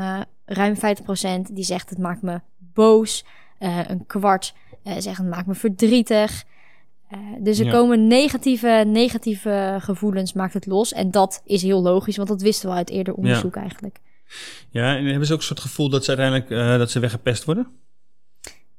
[0.46, 0.80] ruim 50%
[1.52, 3.26] die zegt, het maakt me boos.
[3.60, 6.44] Een kwart eh, zegt, het maakt me verdrietig.
[7.10, 7.72] Eh, dus er Ja.
[7.72, 10.94] komen negatieve, negatieve gevoelens, maakt het los.
[10.94, 13.98] En dat is heel logisch, want dat wisten we uit eerder onderzoek eigenlijk.
[14.70, 17.44] Ja, en hebben ze ook een soort gevoel dat ze uiteindelijk eh, dat ze weggepest
[17.44, 17.68] worden?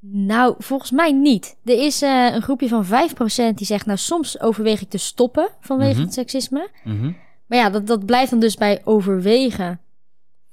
[0.00, 1.56] Nou, volgens mij niet.
[1.64, 2.88] Er is een groepje van 5%
[3.58, 6.02] die zegt, nou soms overweeg ik te stoppen vanwege Mhm.
[6.02, 6.68] het seksisme.
[6.84, 7.12] Mhm.
[7.46, 9.80] Maar ja, dat, dat blijft dan dus bij overwegen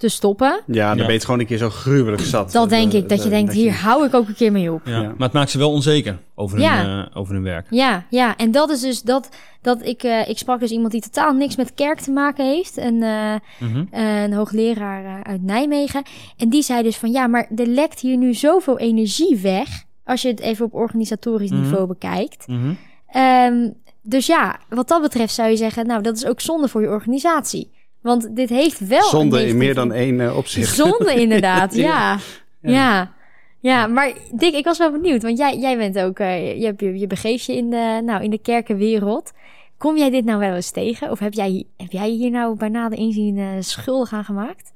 [0.01, 0.61] te stoppen.
[0.67, 0.95] ja, dan Ja.
[0.95, 2.51] ben je het gewoon een keer zo gruwelijk zat.
[2.51, 4.81] Dat denk ik, dat je denkt, hier hou ik ook een keer mee op.
[4.85, 4.91] Ja.
[5.01, 5.01] Ja.
[5.01, 7.67] Maar het maakt ze wel onzeker over hun, eh, over hun werk.
[7.69, 9.29] Ja, ja, en dat is dus dat,
[9.61, 12.77] dat ik, eh, ik sprak dus iemand die totaal niks met kerk te maken heeft.
[12.77, 13.83] Een, eh, Mhm.
[13.91, 16.01] een hoogleraar uit Nijmegen.
[16.37, 19.67] En die zei dus van ja, maar er lekt hier nu zoveel energie weg.
[20.05, 21.61] Als je het even op organisatorisch Mhm.
[21.61, 22.47] niveau bekijkt.
[22.47, 22.73] Mhm.
[23.07, 23.69] Ehm,
[24.01, 26.87] dus ja, wat dat betreft zou je zeggen, nou, dat is ook zonde voor je
[26.87, 27.71] organisatie.
[28.01, 28.99] Want dit heeft wel.
[28.99, 30.75] een Zonde in meer dan één eh, opzicht.
[30.75, 32.17] Zonde, inderdaad, ja.
[32.61, 33.13] Ja.
[33.59, 33.87] ja.
[33.87, 37.07] Maar Dick, ik was wel benieuwd, want jij, jij bent ook, eh, je, je, je
[37.07, 39.31] begeeft je in de, nou, in de kerkenwereld.
[39.77, 41.11] Kom jij dit nou wel eens tegen?
[41.11, 44.73] Of heb jij, heb jij hier nou bij nader inzien eh, schuldig aan gemaakt?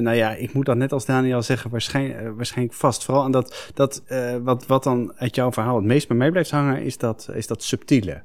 [0.00, 3.04] Nou ja, ik moet dan net als Daniel zeggen, waarschijnlijk, waarschijnlijk vast.
[3.04, 4.02] Vooral aan dat, dat
[4.42, 7.46] wat, wat dan uit jouw verhaal het meest bij mij blijft hangen, is dat, is
[7.46, 8.22] dat subtiele.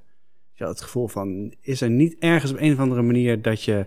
[0.59, 3.85] Ja, het gevoel van, is er niet ergens op een of andere manier dat je...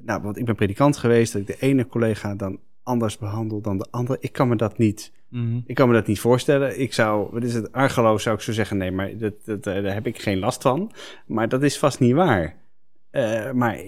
[0.00, 3.78] Nou, want ik ben predikant geweest, dat ik de ene collega dan anders behandel dan
[3.78, 4.18] de andere.
[4.20, 5.60] Ik kan me dat niet, Mhm.
[5.66, 6.80] ik kan me dat niet voorstellen.
[6.80, 9.82] Ik zou, wat is het, argeloos zou ik zo zeggen, nee, maar dat, dat, eh,
[9.82, 10.92] daar heb ik geen last van.
[11.26, 12.56] Maar dat is vast niet waar.
[13.10, 13.78] Eh, maar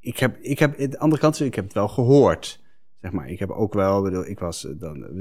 [0.00, 2.62] ik heb, ik heb, aan de andere kant, ik heb het wel gehoord.
[3.00, 5.20] Zeg maar, ik heb ook wel, bedoel, ik was eh, dan,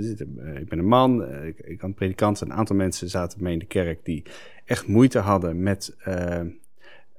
[0.59, 2.41] ik ben een man, ik, ik had predikant.
[2.41, 4.23] Een aantal mensen zaten mee in de kerk die
[4.65, 5.95] echt moeite hadden met,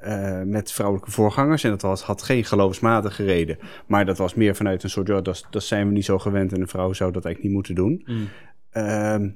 [0.05, 1.65] eh, met vrouwelijke voorgangers.
[1.65, 3.59] En dat was, had geen geloofsmatige reden.
[3.87, 6.53] Maar dat was meer vanuit een soort, ja, dat, dat zijn we niet zo gewend
[6.53, 8.03] en een vrouw zou dat eigenlijk niet moeten doen.
[8.07, 8.29] Mm.
[8.71, 9.29] Ehm,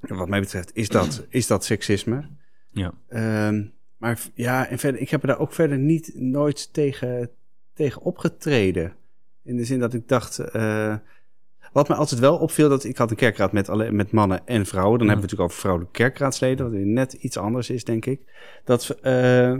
[0.00, 2.28] wat mij betreft is dat, is dat seksisme.
[2.70, 2.92] Ja.
[3.08, 3.64] Ehm,
[3.96, 7.30] maar ja, en verder, ik heb er daar ook verder niet nooit tegen,
[7.74, 8.92] tegen opgetreden.
[9.44, 10.38] In de zin dat ik dacht.
[10.38, 10.94] eh,
[11.72, 14.66] wat mij altijd wel opviel, dat ik had een kerkraad met, alleen, met mannen en
[14.66, 14.98] vrouwen.
[14.98, 15.12] Dan Ja.
[15.12, 18.20] hebben we het natuurlijk over vrouwelijke kerkraadsleden, wat net iets anders is, denk ik.
[18.64, 19.56] Dat, eh,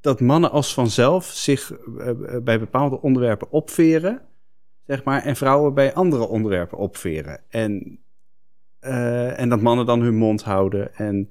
[0.00, 4.22] dat mannen als vanzelf zich eh, eh, bij bepaalde onderwerpen opveren,
[4.86, 7.40] zeg maar, en vrouwen bij andere onderwerpen opveren.
[7.48, 7.98] En,
[8.78, 11.30] eh, en dat mannen dan hun mond houden en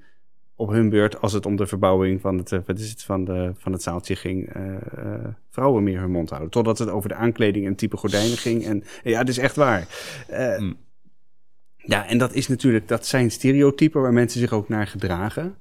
[0.56, 3.52] op hun beurt, als het om de verbouwing van het, wat is het, van, de,
[3.58, 4.54] van het zaaltje ging,
[5.50, 6.50] vrouwen meer hun mond houden.
[6.50, 8.66] Totdat het over de aankleding en type gordijnen ging.
[8.66, 9.88] En ja, het is echt waar.
[10.58, 10.78] Hmm.
[11.76, 15.56] Ja, en dat is natuurlijk, dat zijn stereotypen waar mensen zich ook naar gedragen.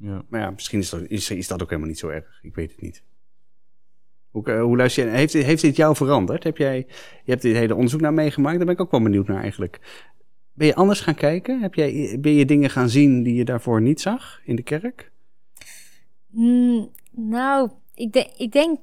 [0.00, 0.22] Ja.
[0.28, 2.38] maar ja, misschien is dat, is, is dat ook helemaal niet zo erg.
[2.42, 3.02] Ik weet het niet.
[4.30, 5.10] Hoe, hoe luister je?
[5.10, 6.44] Heeft, dit- heeft dit jou veranderd?
[6.44, 6.76] Heb jij,
[7.24, 8.56] je hebt dit hele onderzoek naar meegemaakt.
[8.56, 10.04] Daar ben ik ook wel benieuwd naar eigenlijk.
[10.52, 11.60] Ben je anders gaan kijken?
[11.60, 15.10] Heb jij, ben je dingen gaan zien die je daarvoor niet zag in de kerk?
[16.26, 18.78] Mm, nou, ik, de- ik denk.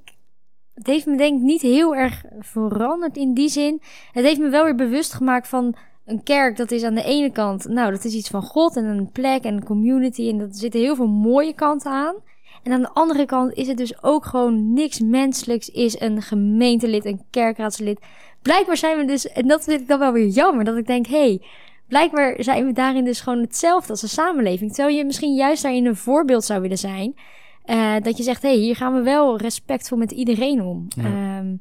[0.74, 3.82] Het heeft me denk ik niet heel erg veranderd in die zin.
[4.12, 5.76] Het heeft me wel weer bewust gemaakt van
[6.08, 6.58] een kerk.
[6.58, 9.44] Dat is aan de ene kant, nou, dat is iets van God en een plek
[9.44, 10.30] en een community.
[10.30, 12.16] En er zitten heel veel mooie kanten aan.
[12.64, 15.70] En aan de andere kant is het dus ook gewoon niks menselijks.
[15.70, 18.00] Is een gemeentelid, een kerkraadslid.
[18.42, 21.08] Blijkbaar zijn we dus, en dat vind ik dan wel weer jammer, dat ik denk,
[21.08, 21.42] hé, hey,
[21.88, 24.74] blijkbaar zijn we daarin dus gewoon hetzelfde als een samenleving.
[24.74, 27.16] Terwijl je misschien juist daarin een voorbeeld zou willen zijn.
[27.64, 30.88] Eh, dat je zegt, hé, hey, hier gaan we wel respectvol met iedereen om.
[30.98, 31.56] Ehm,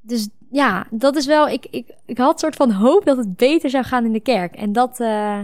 [0.00, 3.36] dus ja, dat is wel, ik, ik, ik had een soort van hoop dat het
[3.36, 4.54] beter zou gaan in de kerk.
[4.54, 5.38] En dat, eh,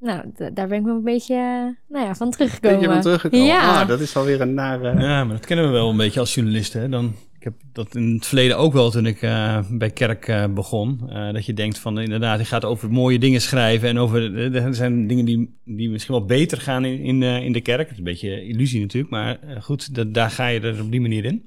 [0.00, 0.22] nou,
[0.54, 2.78] daar ben ik wel een beetje, eh, nou ja, van teruggekomen.
[2.78, 3.46] Ben je van teruggekomen?
[3.46, 3.80] Ja.
[3.80, 5.00] Ah, dat is wel weer een nare...
[5.00, 6.80] Ja, maar dat kennen we wel een beetje als journalisten.
[6.80, 6.88] Hè?
[6.88, 10.44] Dan, ik heb dat in het verleden ook wel toen ik eh, bij Kerk eh,
[10.54, 11.00] begon.
[11.08, 13.88] eh, dat je denkt van inderdaad, je gaat over mooie dingen schrijven.
[13.88, 17.44] En over, eh, er zijn dingen die, die misschien wel beter gaan in, in, eh,
[17.44, 17.80] in de kerk.
[17.82, 20.90] Het is een beetje illusie natuurlijk, maar eh, goed, dat, daar ga je er op
[20.90, 21.44] die manier in.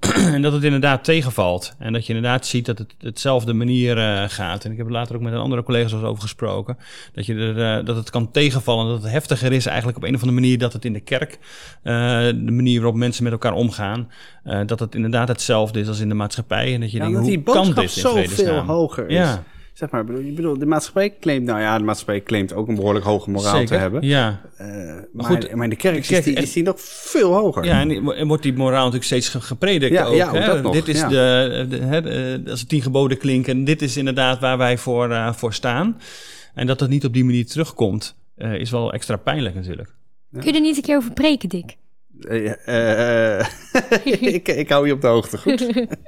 [0.34, 1.74] en dat het inderdaad tegenvalt.
[1.78, 4.64] En dat je inderdaad ziet dat het hetzelfde manier eh, gaat.
[4.64, 6.78] En ik heb er later ook met een andere collega's over gesproken.
[7.12, 8.86] Dat, je er, eh, dat het kan tegenvallen.
[8.86, 11.38] Dat het heftiger is eigenlijk op een of andere manier dat het in de kerk,
[11.82, 11.92] eh,
[12.26, 14.10] de manier waarop mensen met elkaar omgaan,
[14.66, 16.74] dat het inderdaad hetzelfde is als in de maatschappij.
[16.74, 19.16] En dat je Ja, denkt, hoe die kan boodschap dit in zo veel hoger is.
[19.16, 22.68] Ja, Zeg maar, bedoel, ik bedoel, de maatschappij claimt, nou ja, de maatschappij claimt ook
[22.68, 23.66] een behoorlijk hoge moraal zeker.
[23.68, 24.02] te hebben.
[24.06, 24.40] Ja.
[24.56, 24.66] Eh,
[25.12, 27.32] maar, goed, maar in de kerk, de kerk- is, die, en- is die nog veel
[27.34, 27.64] hoger.
[27.64, 30.14] Ja, en en wordt die moraal natuurlijk steeds ge- gepredikt Ja, ook.
[30.14, 30.46] ja, ook hè?
[30.46, 31.08] dat nog, dit is ja.
[31.08, 35.10] de, de, hè, de- als de tien geboden klinken, dit is inderdaad waar wij voor,
[35.10, 36.00] eh, voor staan.
[36.54, 39.94] En dat dat niet op die manier terugkomt, eh, is wel extra pijnlijk natuurlijk.
[40.32, 41.76] Kun je er niet een keer over preken, Dick?
[42.26, 43.46] Eh, eh, eh,
[44.34, 45.60] ik, ik hou je op de hoogte, goed.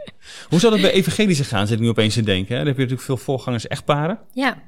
[0.51, 2.49] Hoe zou dat bij evangelische gaan, zit ik nu opeens te denken.
[2.53, 2.57] Hè?
[2.57, 4.19] Dan heb je natuurlijk veel voorgangers echtparen.
[4.33, 4.63] Ja.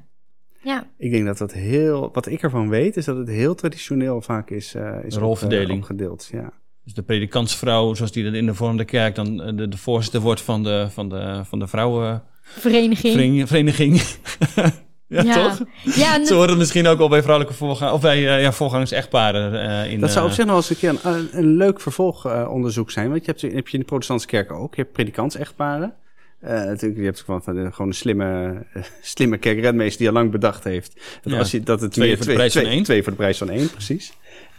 [0.63, 0.87] Ja.
[0.97, 2.09] Ik denk dat dat heel...
[2.13, 5.81] Wat ik ervan weet, is dat het heel traditioneel vaak is, eh is op- Rolverdeling.
[5.81, 6.29] opgedeeld.
[6.31, 6.53] Ja.
[6.83, 10.21] Dus de predikantsvrouw, zoals die dat in de vorm der kerk dan de, de voorzitter
[10.21, 13.47] wordt van de, van de, van de vrouwenvereniging.
[13.47, 14.01] Vereniging.
[15.07, 15.59] ja, toch?
[15.95, 18.51] Ja, en Zo hoort het misschien ook al bij vrouwelijke voorgangers, of bij eh, ja,
[18.51, 19.69] voorgangers echtparen.
[19.83, 21.81] eh, in, Dat zou op eh, zich nog eens een keer een, een, een leuk
[21.81, 23.09] vervolgonderzoek zijn.
[23.09, 24.75] Want je hebt, heb je in de protestantse kerk ook.
[24.75, 25.93] Je hebt predikants-echtparen.
[26.39, 28.53] Eh, natuurlijk, je hebt gewoon, van, de- gewoon een slimme,
[29.01, 30.93] slimme kerkredmeester die al lang bedacht heeft.
[31.21, 31.39] Dat, Ja.
[31.39, 32.83] als je, dat het Twee meer voor de prijs van twee, één.
[32.83, 34.13] twee voor de prijs van één, precies.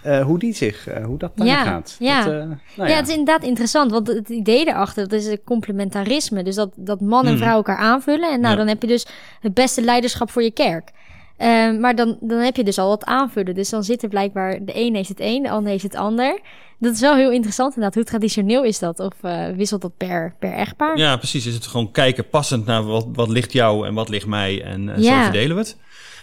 [0.09, 1.97] Eh, hoe die zich, eh, hoe dat daar Ja, gaat.
[1.99, 2.25] ja.
[2.25, 2.95] Dat, eh, nou ja, ja.
[2.97, 6.43] het is inderdaad interessant, want het idee daarachter, dat is het complementarisme.
[6.43, 7.39] Dus dat, dat man en Hmm.
[7.39, 8.31] vrouw elkaar aanvullen.
[8.33, 8.59] En nou, Ja.
[8.59, 9.07] dan heb je dus
[9.41, 10.91] het beste leiderschap voor je kerk.
[11.37, 13.55] Ehm, maar dan, dan heb je dus al wat aanvullen.
[13.55, 16.41] Dus dan zit er blijkbaar, de een heeft het een, de ander heeft het ander.
[16.79, 17.95] Dat is wel heel interessant inderdaad.
[17.95, 19.01] Hoe traditioneel is dat?
[19.01, 20.97] Of eh, wisselt dat per, per echtpaar?
[20.99, 21.47] Ja, precies.
[21.47, 25.03] Is het gewoon kijken passend naar wat, wat ligt jou en wat ligt mij en
[25.05, 25.77] zo verdelen we het.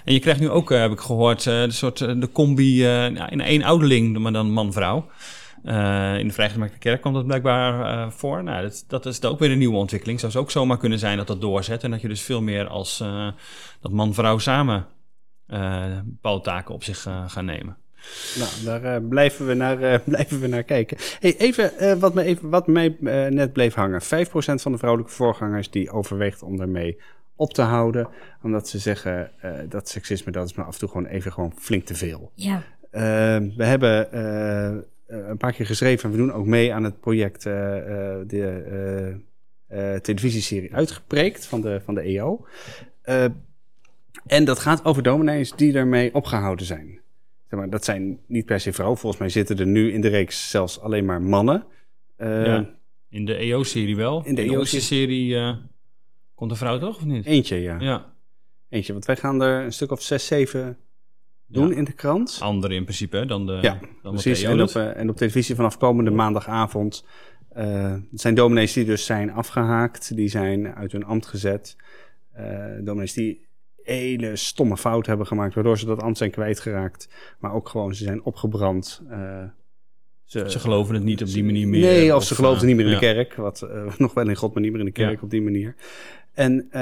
[0.06, 2.84] En je krijgt nu ook, eh, heb ik gehoord, eh, de soort eh, de combi
[2.86, 5.06] eh, ja, in één ouderling, maar dan man-vrouw.
[5.64, 8.44] Eh, in de vrijgemaakte kerk komt dat blijkbaar eh, voor.
[8.44, 10.20] Nou, dat, dat is ook weer een nieuwe ontwikkeling.
[10.20, 13.00] Zou ook zomaar kunnen zijn dat dat doorzet en dat je dus veel meer als
[13.00, 13.28] eh,
[13.82, 14.88] dat man-vrouw samen
[15.48, 17.78] eh, bepaalde taken op zich eh, gaan nemen.
[18.38, 20.98] Nou, daar eh, blijven, we naar, eh, blijven we naar kijken.
[21.20, 24.02] Hey, even, eh, wat, me even wat mij eh, net bleef hangen.
[24.02, 27.00] 5% van de vrouwelijke voorgangers die overweegt om daarmee
[27.36, 28.08] op te houden.
[28.44, 31.54] Omdat ze zeggen eh, dat seksisme, dat is maar af en toe gewoon even gewoon
[31.58, 32.32] flink te veel.
[32.36, 32.64] Ja.
[32.92, 33.02] Eh,
[33.56, 34.76] we hebben eh,
[35.08, 38.48] een paar keer geschreven en we doen ook mee aan het project eh, eh, de
[39.68, 42.46] eh, eh, televisieserie Uitgepreekt van de, van de EO.
[43.02, 43.26] Eh,
[44.26, 47.00] en dat gaat over dominees die daarmee opgehouden zijn.
[47.50, 49.00] Zeg maar, dat zijn niet per se vrouwen.
[49.00, 51.66] Volgens mij zitten er nu in de reeks zelfs alleen maar mannen.
[52.18, 52.70] Ja.
[53.10, 54.24] In de EO-serie wel.
[54.26, 55.58] In de in de EO-serie.
[56.36, 57.26] Komt een vrouw toch, of niet?
[57.26, 57.80] Eentje, ja.
[57.80, 58.14] Ja.
[58.70, 60.78] Eentje, want wij gaan er een stuk of zes, zeven
[61.48, 61.76] doen Ja.
[61.76, 62.38] in de krant.
[62.42, 65.56] Andere in principe hè, dan de, Ja, dan Precies, en op, eh, en op televisie
[65.56, 67.06] vanaf komende maandagavond.
[67.54, 71.76] het zijn dominees die dus zijn afgehaakt, die zijn uit hun ambt gezet.
[72.34, 73.46] Eh dominees die
[73.84, 77.10] hele stomme fout hebben gemaakt, waardoor ze dat ambt zijn kwijtgeraakt.
[77.40, 79.02] Maar ook gewoon, ze zijn opgebrand.
[80.24, 81.82] Ze, Ze geloven het niet op die manier meer.
[81.82, 83.36] Nee, of, ze geloofden eh, niet meer in de kerk.
[83.36, 83.68] Wat
[83.98, 85.24] nog wel in God, maar niet meer in de kerk Ja.
[85.24, 85.76] op die manier.
[86.36, 86.82] En eh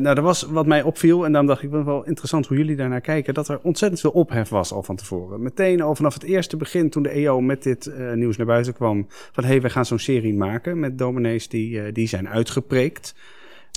[0.00, 2.76] nou, er was wat mij opviel, en daarom dacht ik, wel wel interessant hoe jullie
[2.76, 5.42] daarnaar kijken, dat er ontzettend veel ophef was al van tevoren.
[5.42, 8.74] Meteen al vanaf het eerste begin, toen de EO met dit eh, nieuws naar buiten
[8.74, 12.28] kwam, van hé, hey, we gaan zo'n serie maken met dominees die, eh, die zijn
[12.28, 13.14] uitgepreekt.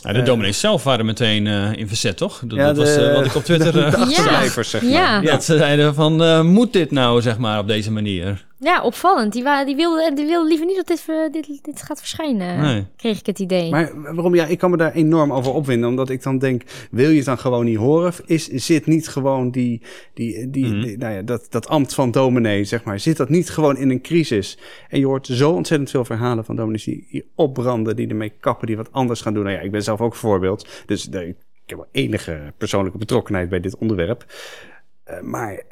[0.03, 2.41] Ja, de dominees zelf waren meteen eh, in verzet, toch?
[2.45, 3.71] Dat, Ja, dat was eh, wat ik op Twitter...
[3.71, 4.91] de- eh, de achterblijvers, zeg maar.
[4.91, 5.21] Ja.
[5.21, 8.45] ja, dat ze zeiden van, eh, moet dit nou, zeg maar, op deze manier?
[8.63, 9.33] Ja, opvallend.
[9.33, 12.59] Die, wa- die, wilde, die wilde liever niet dat dit, ver- dit, dit gaat verschijnen,
[12.61, 12.85] Nee.
[12.95, 13.69] kreeg ik het idee.
[13.71, 14.35] Maar waarom?
[14.35, 15.89] Ja, ik kan me daar enorm over opwinden.
[15.89, 18.13] Omdat ik dan denk, wil je het dan gewoon niet horen?
[18.25, 19.81] Is, zit niet gewoon die,
[20.13, 20.81] die, die, Mhm.
[20.81, 22.99] die- nou ja, dat, dat ambt van dominee, zeg maar.
[22.99, 24.57] Zit dat niet gewoon in een crisis?
[24.89, 28.67] En je hoort zo ontzettend veel verhalen van dominees die, die opbranden, die ermee kappen,
[28.67, 29.43] die wat anders gaan doen.
[29.43, 30.67] Nou ja, ik ben zelf ook een voorbeeld.
[30.85, 34.25] Dus eh, ik heb wel enige persoonlijke betrokkenheid bij dit onderwerp.
[35.03, 35.63] Eh, maar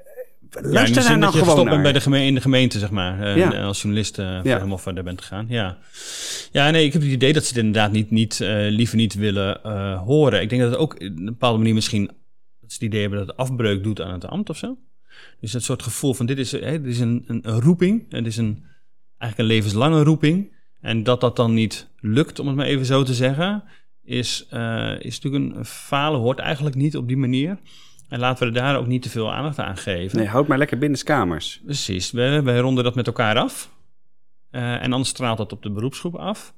[0.52, 1.82] Ja, in de luister daar nou dat je gewoon naar.
[1.82, 3.22] bij de geme in de gemeente, zeg maar.
[3.22, 3.64] eh, Ja.
[3.64, 4.42] Als journalist eh, Ja.
[4.56, 5.46] helemaal verder bent gegaan.
[5.50, 5.78] Ja.
[6.52, 9.14] ja, nee, ik heb het idee dat ze het inderdaad niet, niet, eh, liever niet
[9.14, 9.60] willen
[9.98, 10.42] horen.
[10.42, 12.06] Ik denk dat het ook in een bepaalde manier misschien...
[12.06, 14.78] dat ze het idee hebben dat het afbreuk doet aan het ambt of zo.
[15.40, 18.06] Dus dat soort gevoel van dit is, hè, dit is een, een, een roeping.
[18.10, 18.64] Het is een,
[19.18, 20.52] eigenlijk een levenslange roeping.
[20.82, 23.64] En dat dat dan niet lukt, om het maar even zo te zeggen...
[24.04, 24.42] is,
[25.00, 27.58] is natuurlijk een falen, hoort eigenlijk niet op die manier...
[28.12, 30.18] En laten we er daar ook niet te veel aandacht aan geven.
[30.18, 31.62] Nee, houd maar lekker binnenskamers.
[31.66, 33.72] Precies, wij, wij ronden dat met elkaar af.
[34.50, 36.54] Eh, en anders straalt dat op de beroepsgroep af.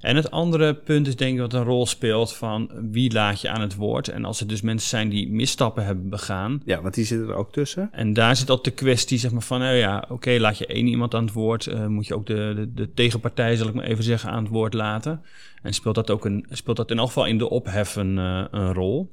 [0.00, 3.48] En het andere punt is denk ik wat een rol speelt van wie laat je
[3.48, 4.08] aan het woord.
[4.08, 6.62] En als er dus mensen zijn die misstappen hebben begaan.
[6.64, 7.88] Ja, want die zitten er ook tussen.
[7.92, 10.86] En daar zit altijd de kwestie zeg maar, van, nou ja, oké, laat je één
[10.86, 11.66] iemand aan het woord.
[11.66, 14.52] eh, moet je ook de, de, de tegenpartij, zal ik maar even zeggen, aan het
[14.52, 15.22] woord laten.
[15.62, 18.44] En speelt dat, ook een, speelt dat in elk geval in de ophef een, eh,
[18.50, 19.12] een rol.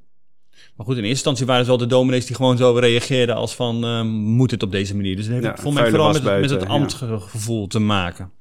[0.76, 3.56] Maar goed, in eerste instantie waren het wel de dominees die gewoon zo reageerden als
[3.56, 5.16] van, eh, moet het op deze manier?
[5.16, 8.32] Dus dat heeft Ja, voor mij vooral met, het- met het ambtgevoel te maken.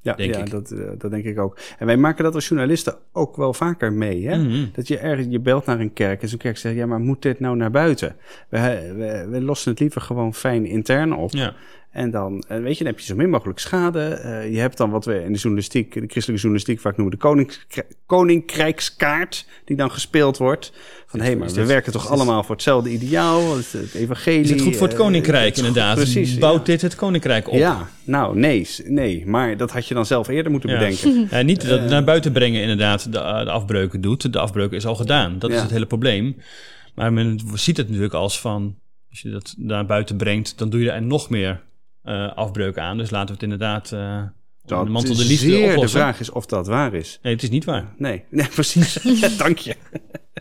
[0.00, 0.50] Ja, denk ja ik.
[0.50, 1.58] Dat, eh, dat denk ik ook.
[1.78, 4.26] En wij maken dat als journalisten ook wel vaker mee.
[4.28, 4.36] Hè?
[4.38, 4.64] Mhm.
[4.72, 7.22] Dat je ergens, je belt naar een kerk en zo'n kerk zegt, ja, maar moet
[7.22, 8.16] dit nou naar buiten?
[8.48, 8.58] We,
[8.96, 11.30] we, we lossen het liever gewoon fijn intern op.
[11.32, 11.54] Ja.
[11.90, 14.00] En dan, eh, weet je, dan heb je zo min mogelijk schade.
[14.08, 17.22] Eh, je hebt dan wat we in de journalistiek, de christelijke journalistiek vaak noemen de
[17.22, 20.72] koninkrijk, koninkrijkskaart, die dan gespeeld wordt.
[21.06, 23.94] Van, hé, hey, maar we dit- werken toch dit- allemaal voor hetzelfde ideaal, het, het
[23.94, 24.40] evangelie.
[24.40, 25.96] Is het goed voor het eh, koninkrijk inderdaad?
[25.96, 26.38] Precies.
[26.38, 26.64] Bouwt ja.
[26.64, 27.58] dit het koninkrijk op?
[27.58, 30.78] Ja, nou, nee, nee, maar dat had je dan zelf eerder moeten Ja.
[30.78, 31.46] bedenken.
[31.46, 34.32] Niet dat het naar buiten brengen inderdaad de, de afbreuken doet.
[34.32, 35.38] De afbreuk is al gedaan.
[35.38, 36.36] Dat is het hele probleem.
[36.94, 38.76] Maar men ziet het natuurlijk als van...
[39.10, 40.58] als je dat naar buiten brengt...
[40.58, 41.60] dan doe je er nog meer
[42.08, 42.98] eh afbreuken aan.
[42.98, 43.92] Dus laten we het inderdaad...
[43.92, 44.22] eh
[44.64, 45.98] Dat de mantel de liefde zeer oplossen.
[45.98, 47.18] de vraag is of dat waar is.
[47.22, 47.94] Nee, het is niet waar.
[47.96, 48.92] Nee, nee precies.
[49.36, 49.76] Dank je.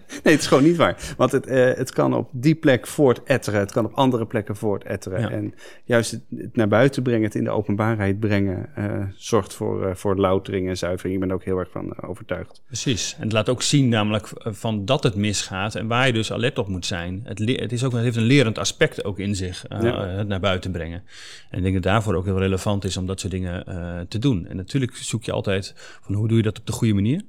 [0.23, 1.13] Nee, het is gewoon niet waar.
[1.17, 3.59] Want het, eh, het kan op die plek voortetteren.
[3.59, 5.21] Het kan op andere plekken voortetteren.
[5.21, 5.29] Ja.
[5.29, 8.69] En juist het, het naar buiten brengen, het in de openbaarheid brengen...
[8.75, 11.13] eh, zorgt voor, eh, voor loutering en zuivering.
[11.13, 12.61] Ik ben er ook heel erg van overtuigd.
[12.65, 13.15] Precies.
[13.17, 16.57] En het laat ook zien namelijk van dat het misgaat en waar je dus alert
[16.57, 17.21] op moet zijn.
[17.23, 20.07] Het, het, is ook, het heeft een lerend aspect ook in zich, Ja.
[20.07, 21.03] het naar buiten brengen.
[21.49, 23.65] En ik denk dat daarvoor ook heel relevant is om dat soort dingen
[24.07, 24.45] te doen.
[24.47, 27.21] En natuurlijk zoek je altijd van hoe doe je dat op de goede manier.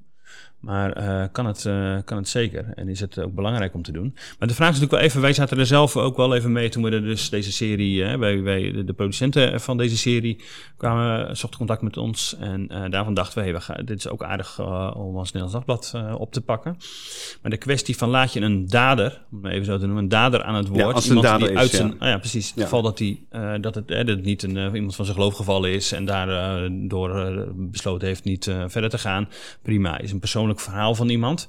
[0.60, 3.92] Maar eh, kan, het, eh, kan het zeker en is het ook belangrijk om te
[3.92, 4.14] doen.
[4.38, 6.68] Maar de vraag is natuurlijk wel even, wij zaten er zelf ook wel even mee
[6.68, 10.40] toen we er dus deze serie, hè, wij, wij, de, de producenten van deze serie
[10.76, 12.36] kwamen, zochten contact met ons.
[12.40, 14.60] En eh, daarvan dachten we, hey, we gaan, dit is ook aardig
[14.94, 16.76] om als Nederlands Dagblad op te pakken.
[17.42, 20.08] Maar de kwestie van laat je een dader, om het even zo te noemen, een
[20.08, 20.94] dader aan het woord.
[20.94, 21.96] als het een iemand dader die is, uit zijn, ja.
[21.98, 22.46] ah ja, precies.
[22.46, 22.62] Het Ja.
[22.62, 23.26] geval dat, die,
[23.60, 26.88] dat, het, eh, dat het niet een, iemand van zijn geloof gevallen is en daardoor
[26.88, 29.28] door besloten heeft niet verder te gaan.
[29.62, 30.18] Prima, is een
[30.54, 31.48] persoonlijk verhaal van iemand.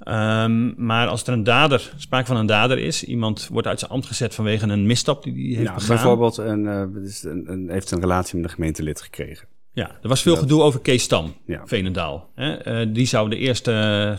[0.00, 3.90] Ehm, maar als er een dader, sprake van een dader is, iemand wordt uit zijn
[3.90, 5.88] ambt gezet vanwege een misstap die hij heeft Ja, begaan.
[5.96, 9.48] bijvoorbeeld een, dus een, een, heeft een relatie met een gemeentelid gekregen.
[9.72, 11.66] Ja, er was veel gedoe over Kees Stam, Ja.
[11.66, 12.30] Veenendaal.
[12.34, 12.54] Hè?
[12.56, 13.72] Eh, die zou de eerste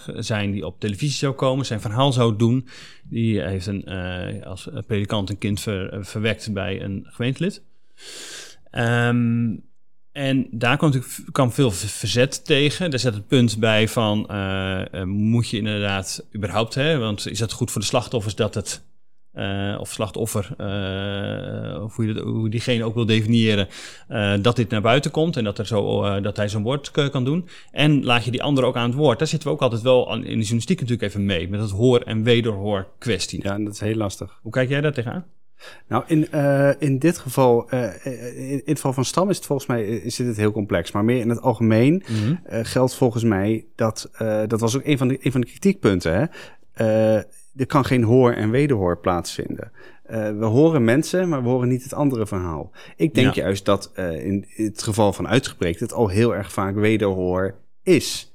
[0.07, 2.67] eh, zijn die op televisie zou komen, zijn verhaal zou doen.
[3.03, 7.61] Die heeft een, eh, als predikant een kind ver- verwekt bij een gemeentelid.
[8.71, 9.55] Ehm,
[10.11, 12.89] en daar kwam, natuurlijk, kwam veel verzet tegen.
[12.89, 17.39] Daar zet het punt bij van, eh, eh, moet je inderdaad überhaupt, hè, want is
[17.39, 18.83] het goed voor de slachtoffers dat het,
[19.31, 20.49] eh, of slachtoffer,
[21.83, 23.67] of hoe, je dat, hoe diegene ook wil definiëren,
[24.41, 27.47] dat dit naar buiten komt en dat, er zo, dat hij zijn woord kan doen.
[27.71, 29.19] En laat je die anderen ook aan het woord.
[29.19, 31.71] Daar zitten we ook altijd wel aan, in de journalistiek natuurlijk even mee, met het
[31.71, 33.43] hoor- en wederhoor kwestie.
[33.43, 34.39] Ja, en dat is heel lastig.
[34.41, 35.25] Hoe kijk jij daar tegenaan?
[35.87, 39.45] Nou, in, eh, in dit geval, eh, in, in het geval van Stam is het
[39.45, 40.91] volgens mij eh, zit het heel complex.
[40.91, 42.03] Maar meer in het algemeen
[42.43, 45.47] eh, geldt volgens mij dat, eh, dat was ook een van de, een van de
[45.47, 46.13] kritiekpunten.
[46.19, 46.25] Hè?
[46.73, 47.15] Eh,
[47.55, 49.71] er kan geen hoor en wederhoor plaatsvinden.
[50.03, 52.71] eh, we horen mensen, maar we horen niet het andere verhaal.
[52.95, 53.41] Ik denk Ja.
[53.43, 58.33] juist dat eh, in het geval van uitgesproken het al heel erg vaak wederhoor is.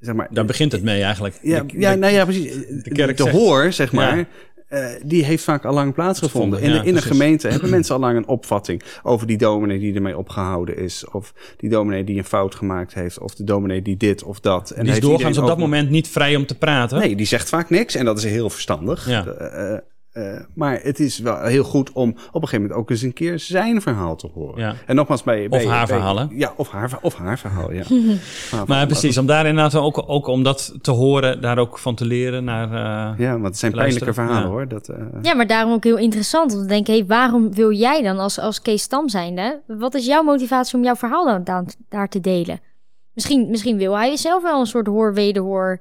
[0.00, 1.38] Zeg maar, Daar begint het mee eigenlijk.
[1.42, 2.52] ja, De- ja, nou ja, precies.
[2.82, 4.26] De, de hoor, zeg maar, Ja.
[4.68, 6.58] Eh, die heeft vaak al lang plaatsgevonden.
[6.58, 7.20] Gevonden, In, ja, in een precies.
[7.20, 11.08] gemeente hebben mensen al lang een opvatting over die dominee die ermee opgehouden is.
[11.10, 13.18] Of die dominee die een fout gemaakt heeft.
[13.18, 14.70] Of de dominee die dit of dat.
[14.70, 16.98] En die is doorgaans op dat moment niet vrij om te praten.
[16.98, 19.08] Nee, die zegt vaak niks en dat is heel verstandig.
[19.08, 19.26] Ja.
[19.26, 19.78] Eh,
[20.18, 23.12] eh, maar het is wel heel goed om op een gegeven moment ook eens een
[23.12, 24.60] keer zijn verhaal te horen.
[24.60, 24.74] Ja.
[24.86, 25.48] En nogmaals bij...
[25.48, 26.24] bij haar bij- hè?
[26.30, 27.82] Ja, of haar, of haar verhaal, ja.
[28.52, 31.94] Maar- Maar precies, om daar inderdaad ook, ook om dat te horen, daar ook van
[31.94, 32.44] te leren.
[32.44, 34.14] Naar, eh, Ja, want het zijn pijnlijke luisteren.
[34.14, 34.48] verhalen Ja.
[34.48, 34.68] hoor.
[34.68, 36.94] Dat, eh, Ja, maar daarom ook heel interessant om te denken...
[36.94, 39.60] Hey, waarom wil jij dan als, als Kees Stam zijnde...
[39.66, 42.60] wat is jouw motivatie om jouw verhaal dan daar, daar te delen?
[43.14, 45.80] Misschien, misschien wil hij zelf wel een soort hoor-wederhoor...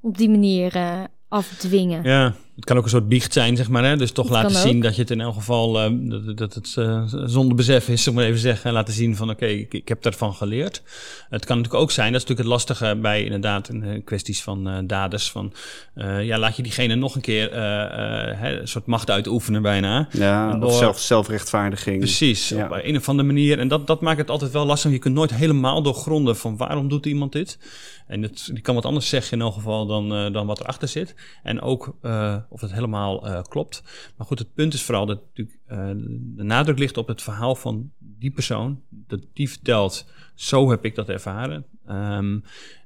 [0.00, 0.92] op die manier eh,
[1.28, 2.02] afdwingen.
[2.02, 3.84] Ja, het kan ook een soort biecht zijn, zeg maar.
[3.84, 3.96] Hè?
[3.96, 4.82] Dus toch Dat laten zien ook.
[4.82, 8.14] dat je het in elk geval, eh, dat, dat het eh, zonder besef is, om
[8.14, 8.64] maar even te zeggen.
[8.66, 10.82] En laten zien van, oké, ik, ik heb daarvan geleerd.
[11.30, 14.42] Het kan natuurlijk ook zijn, dat is natuurlijk het lastige bij inderdaad in, eh, kwesties
[14.42, 15.30] van eh, daders.
[15.30, 15.52] Van,
[15.94, 19.62] eh, ja, laat je diegene nog een keer eh, eh, hè, een soort macht uitoefenen
[19.62, 20.08] bijna.
[20.12, 21.98] ja, of door- zelf, zelfrechtvaardiging.
[21.98, 22.64] Precies, Ja.
[22.64, 23.58] op een of andere manier.
[23.58, 24.90] En dat, dat maakt het altijd wel lastig.
[24.90, 27.58] Je kunt nooit helemaal doorgronden van waarom doet iemand dit.
[28.06, 30.88] En het, die kan wat anders zeggen in elk geval dan, eh, dan wat erachter
[30.88, 31.14] zit.
[31.42, 33.82] En ook eh, of het helemaal eh, klopt.
[34.16, 35.90] Maar goed, het punt is vooral dat natuurlijk, eh,
[36.36, 38.82] de nadruk ligt op het verhaal van die persoon.
[38.88, 41.66] Dat die vertelt, zo heb ik dat ervaren.
[41.86, 42.38] Ehm,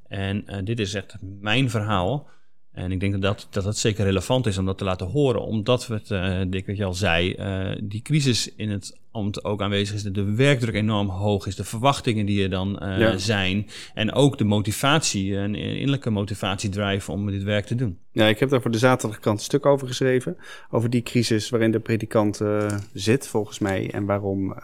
[0.08, 2.28] en eh, dit is echt mijn verhaal.
[2.74, 5.42] En ik denk dat dat, dat dat zeker relevant is om dat te laten horen.
[5.42, 9.44] Omdat we het, eh Dick, wat je al zei, eh, die crisis in het ambt
[9.44, 10.02] ook aanwezig is.
[10.02, 11.56] De werkdruk enorm hoog is.
[11.56, 13.16] De verwachtingen die er dan eh, Ja.
[13.18, 13.66] zijn.
[13.94, 17.98] En ook de motivatie, een innerlijke motivatiedrive om dit werk te doen.
[18.12, 20.36] Ja, ik heb daar voor de zaterdagkrant een stuk over geschreven.
[20.70, 22.40] Over die crisis waarin de predikant
[22.92, 23.90] zit, volgens mij.
[23.90, 24.54] En waarom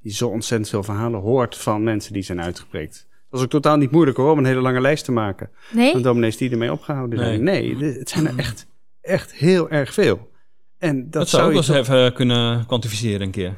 [0.00, 3.06] je zo ontzettend veel verhalen hoort van mensen die zijn uitgepreekt.
[3.34, 5.50] Dat is ook totaal niet moeilijk hoor, om een hele lange lijst te maken.
[5.70, 5.92] Nee?
[5.92, 7.42] Van dominees die ermee opgehouden zijn.
[7.42, 8.66] Nee, dit- het zijn er echt,
[9.00, 10.30] echt heel erg veel.
[10.78, 13.54] En dat, Dat, zou je wel eens even kunnen kwantificeren een keer.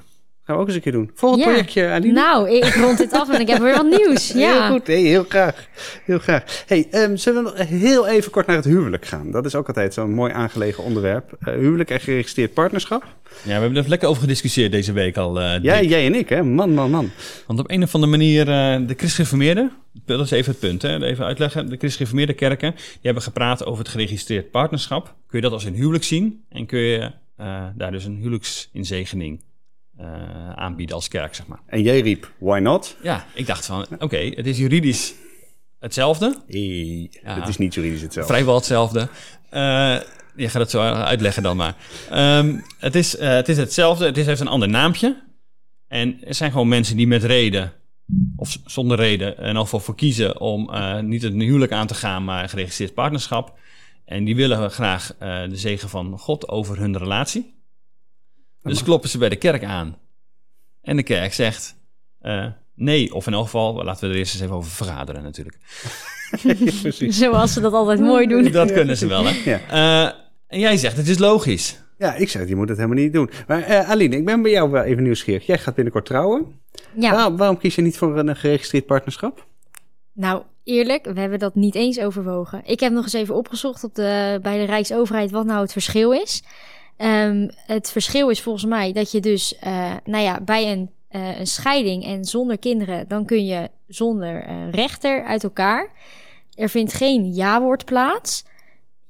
[0.46, 1.11] Gaan we ook eens een keer doen.
[1.14, 1.48] Volgend Ja.
[1.48, 2.12] projectje, Aline.
[2.12, 4.32] Nou, ik, rond dit af en ik heb weer wat nieuws.
[4.35, 4.52] Ja.
[4.62, 5.68] Heel goed, nee, heel graag.
[6.04, 6.64] Heel graag.
[6.66, 9.30] Hey, ehm, zullen we nog heel even kort naar het huwelijk gaan?
[9.30, 11.37] Dat is ook altijd zo'n mooi aangelegen onderwerp.
[11.40, 13.02] Eh, huwelijk en geregistreerd partnerschap.
[13.42, 15.40] Ja, we hebben er lekker over gediscussieerd deze week al.
[15.40, 16.42] eh, Ja, jij en ik, hè?
[16.42, 17.11] Man, man, man.
[17.46, 19.72] Want op een of andere manier, eh, de christgereformeerden,
[20.04, 21.68] dat is even het punt, hè, even uitleggen.
[21.68, 25.04] De christgereformeerde kerken, die hebben gepraat over het geregistreerd partnerschap.
[25.04, 29.40] Kun je dat als een huwelijk zien en kun je eh, daar dus een huwelijksinzegening
[29.96, 31.61] eh, aanbieden als kerk, zeg maar.
[31.66, 32.96] En jij riep, why not?
[33.02, 35.14] Ja, ik dacht van, oké, het is juridisch
[35.78, 37.35] hetzelfde, Ja.
[37.35, 38.32] Het is niet juridisch hetzelfde.
[38.32, 39.09] vrijwel hetzelfde.
[39.50, 39.96] Eh,
[40.37, 41.76] je gaat het zo uitleggen dan maar.
[42.11, 45.22] Ehm, het, is, eh, het is hetzelfde, het is, heeft een ander naampje.
[45.88, 47.72] En er zijn gewoon mensen die met reden,
[48.37, 50.70] of zonder reden, er nog voor, voor kiezen om
[51.09, 53.59] niet een huwelijk aan te gaan, maar een geregistreerd partnerschap.
[54.04, 57.55] En die willen graag de zegen van God over hun relatie.
[58.66, 59.98] Dus kloppen ze bij de kerk aan.
[60.83, 61.76] En de kerk zegt
[62.20, 65.57] eh, nee, of in elk geval, laten we er eerst eens even over vergaderen natuurlijk.
[67.12, 68.50] Zoals ze dat altijd mooi doen.
[68.52, 69.50] Dat kunnen ze wel, hè?
[69.50, 69.61] Ja.
[69.68, 70.12] Eh,
[70.46, 71.85] en jij zegt, het is logisch.
[71.98, 73.31] Ja, ik zeg, je moet het helemaal niet doen.
[73.46, 75.46] Maar eh, Aline, ik ben bij jou wel even nieuwsgierig.
[75.46, 76.61] Jij gaat binnenkort trouwen.
[76.98, 79.46] Ja, Waarom, waarom kies je niet voor een geregistreerd partnerschap?
[80.12, 82.62] nou eerlijk, we hebben dat niet eens overwogen.
[82.64, 86.12] Ik heb nog eens even opgezocht op de, bij de Rijksoverheid wat nou het verschil
[86.12, 86.42] is.
[86.96, 91.38] Ehm, het verschil is volgens mij dat je dus, eh, nou ja, bij een, eh,
[91.38, 95.90] een scheiding en zonder kinderen, dan kun je zonder eh, rechter uit elkaar.
[96.54, 98.44] Er vindt geen ja-woord plaats.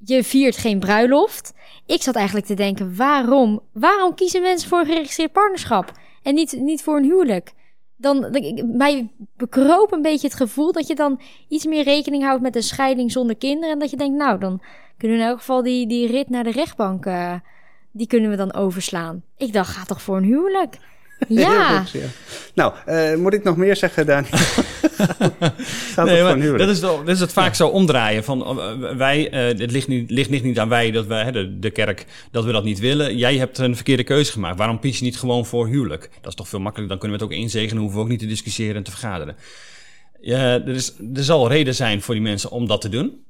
[0.04, 1.52] Je viert geen bruiloft.
[1.86, 6.56] Ik zat eigenlijk te denken, waarom, waarom kiezen mensen voor een geregistreerd partnerschap en niet,
[6.60, 7.52] niet voor een huwelijk?
[7.96, 8.30] Dan,
[8.76, 12.62] mij bekroop een beetje het gevoel dat je dan iets meer rekening houdt met een
[12.62, 13.70] scheiding zonder kinderen.
[13.70, 14.62] En dat je denkt, nou, dan
[14.96, 17.06] kunnen we in elk geval die, die rit naar de rechtbank,
[17.96, 19.22] die kunnen we dan overslaan.
[19.36, 20.76] Ik dacht, ga toch voor een huwelijk?
[21.28, 22.06] Ja, Heel goed, ja.
[22.54, 24.26] Nou, eh, moet ik nog meer zeggen, Dani?
[24.30, 24.36] Gaat
[26.06, 26.58] Nee, het voor maar een huwelijk?
[26.58, 28.24] dat is, dat is het vaak zo omdraaien.
[28.24, 31.32] Van, eh, wij, eh, het ligt niet, ligt niet, niet aan wij, dat wij, hè,
[31.32, 33.16] de, de kerk, dat we dat niet willen.
[33.16, 34.58] Jij hebt een verkeerde keuze gemaakt.
[34.58, 36.10] Waarom kies je niet gewoon voor huwelijk?
[36.20, 36.88] Dat is toch veel makkelijker.
[36.98, 37.78] Dan kunnen we het ook inzegenen.
[37.82, 39.36] hoeven we ook niet te discussiëren en te vergaderen.
[40.20, 43.24] Ja, er, is, er zal reden zijn voor die mensen om dat te doen.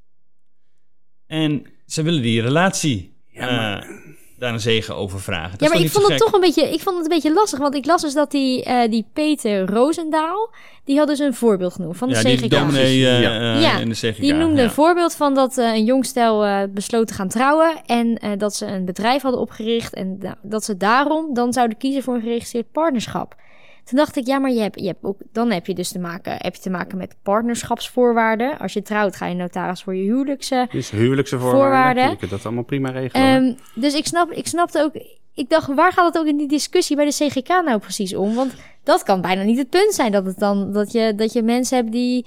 [1.26, 4.04] En ze willen die relatie Ja, maar-
[4.39, 5.51] daar een zegen over vragen.
[5.51, 6.22] Dat Ja, maar ik vond het gek?
[6.22, 7.59] toch een beetje, ik vond het een beetje lastig.
[7.59, 10.51] Want ik las dus dat die, eh, die Peter Roosendaal,
[10.84, 13.55] die had dus een voorbeeld genoemd van de Ja, die dominee eh, Ja.
[13.55, 14.20] eh, Ja, in de CGK.
[14.20, 14.64] Die noemde ja.
[14.64, 17.72] een voorbeeld van dat een jong stel eh, besloot te gaan trouwen.
[17.87, 19.95] En eh, dat ze een bedrijf hadden opgericht.
[19.95, 23.34] En da- dat ze daarom dan zouden kiezen voor een geregistreerd partnerschap.
[23.87, 25.99] Toen dacht ik, ja, maar je hebt, je hebt ook, dan heb je dus te
[25.99, 28.59] maken, heb je te maken met partnerschapsvoorwaarden.
[28.59, 30.51] Als je trouwt, ga je notaris voor je huwelijks.
[30.51, 31.68] eh, Dus huwelijkse voorwaarden.
[31.68, 32.11] Voorwaarden.
[32.11, 33.26] Je kunt dat allemaal prima regelen.
[33.26, 34.93] Ehm, dus ik, snap, ik snapte ook.
[35.34, 38.34] Ik dacht, waar gaat het ook in die discussie bij de CGK nou precies om?
[38.34, 41.43] Want dat kan bijna niet het punt zijn dat, het dan, dat, je, dat je
[41.43, 42.26] mensen hebt die,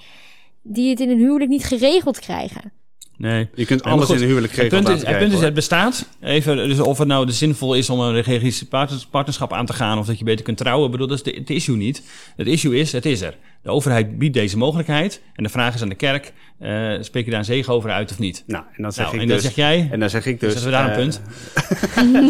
[0.62, 2.72] die het in een huwelijk niet geregeld krijgen.
[3.20, 3.48] Nee.
[3.54, 4.84] je kunt alles goed, in een huwelijk Het regelen.
[4.84, 6.08] punt, is, het punt is, het bestaat.
[6.20, 9.98] Even, dus of het nou zinvol is om een geregistreerd partners- partnerschap aan te gaan...
[9.98, 12.02] of dat je beter kunt trouwen, ik bedoel, dat is de, het issue niet.
[12.36, 13.36] Het issue is, het is er.
[13.62, 15.22] De overheid biedt deze mogelijkheid.
[15.34, 18.10] En de vraag is aan de kerk, eh, spreek je daar een zegen over uit
[18.10, 18.44] of niet?
[18.46, 19.42] Nou, en dan zeg Nou, ik en dus...
[19.42, 20.52] dan zeg jij, En dan zeg ik dus...
[20.52, 21.20] zetten we daar een eh, punt.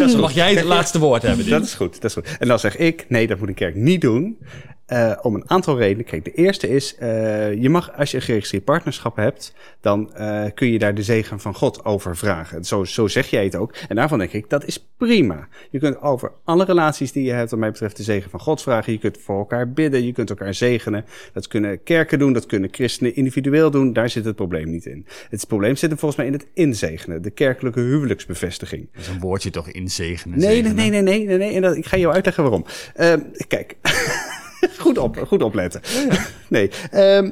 [0.11, 1.49] Dan mag jij het laatste woord hebben.
[1.49, 2.37] Dat is goed, dat is goed.
[2.39, 4.39] En dan zeg ik, nee, dat moet een kerk niet doen.
[4.91, 6.05] Eh, om een aantal redenen.
[6.05, 10.45] Kijk, de eerste is, eh, je mag, als je een geregistreerd partnerschap hebt, dan eh,
[10.55, 12.65] kun je daar de zegen van God over vragen.
[12.65, 13.75] Zo, zo zeg jij het ook.
[13.89, 15.49] En daarvan denk ik, dat is prima.
[15.71, 18.63] Je kunt over alle relaties die je hebt, wat mij betreft, de zegen van God
[18.63, 18.93] vragen.
[18.93, 21.05] Je kunt voor elkaar bidden, je kunt elkaar zegenen.
[21.33, 23.93] Dat kunnen kerken doen, dat kunnen christenen individueel doen.
[23.93, 25.07] Daar zit het probleem niet in.
[25.29, 28.89] Het probleem zit hem volgens mij in het inzegenen, de kerkelijke huwelijksbevestiging.
[28.93, 30.39] Dat is een woordje toch inzegenen.
[30.39, 30.77] Nee, nee, zegenen.
[30.77, 31.55] nee, nee, nee, nee, nee.
[31.55, 32.65] En dat, ik ga jou uitleggen waarom.
[32.95, 33.77] Ehm, kijk,
[34.79, 35.81] goed, op, goed opletten.
[36.49, 37.31] Nee, ehm,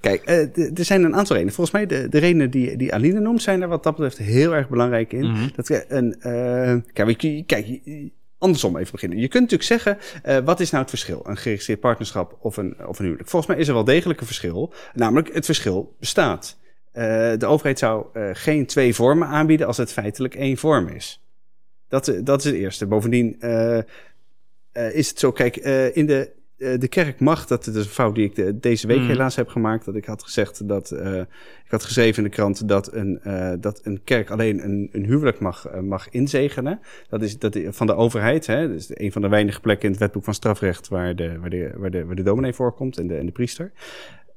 [0.00, 1.54] kijk, eh, er zijn een aantal redenen.
[1.54, 4.54] Volgens mij, de, de redenen die, die Aline noemt, zijn er wat dat betreft heel
[4.54, 5.52] erg belangrijk in.
[5.56, 7.80] Dat we een, eh, kijk, kijk,
[8.38, 9.18] andersom even beginnen.
[9.18, 11.22] Je kunt natuurlijk zeggen, eh, wat is nou het verschil?
[11.24, 13.28] Een geregistreerd partnerschap of een, of een huwelijk?
[13.28, 14.72] Volgens mij is er wel degelijk een verschil.
[14.94, 16.56] Namelijk, het verschil bestaat.
[17.38, 21.22] De overheid zou geen twee vormen aanbieden als het feitelijk één vorm is.
[21.88, 22.86] Dat, dat is het eerste.
[22.86, 23.40] Bovendien
[24.72, 25.56] is het zo, kijk,
[25.94, 26.30] in de,
[26.78, 29.06] de kerk mag, dat is een fout die ik de- deze week Mm.
[29.06, 31.18] helaas heb gemaakt, dat ik had gezegd dat, eh,
[31.64, 35.04] ik had geschreven in de krant dat een, eh, dat een kerk alleen een, een
[35.04, 36.80] huwelijk mag, eh, mag inzegenen.
[37.08, 38.68] Dat is dat van de overheid, hè.
[38.68, 41.50] Dat is een van de weinige plekken in het wetboek van strafrecht waar de, waar
[41.50, 43.72] de, waar de, waar de dominee voorkomt en de, en de priester.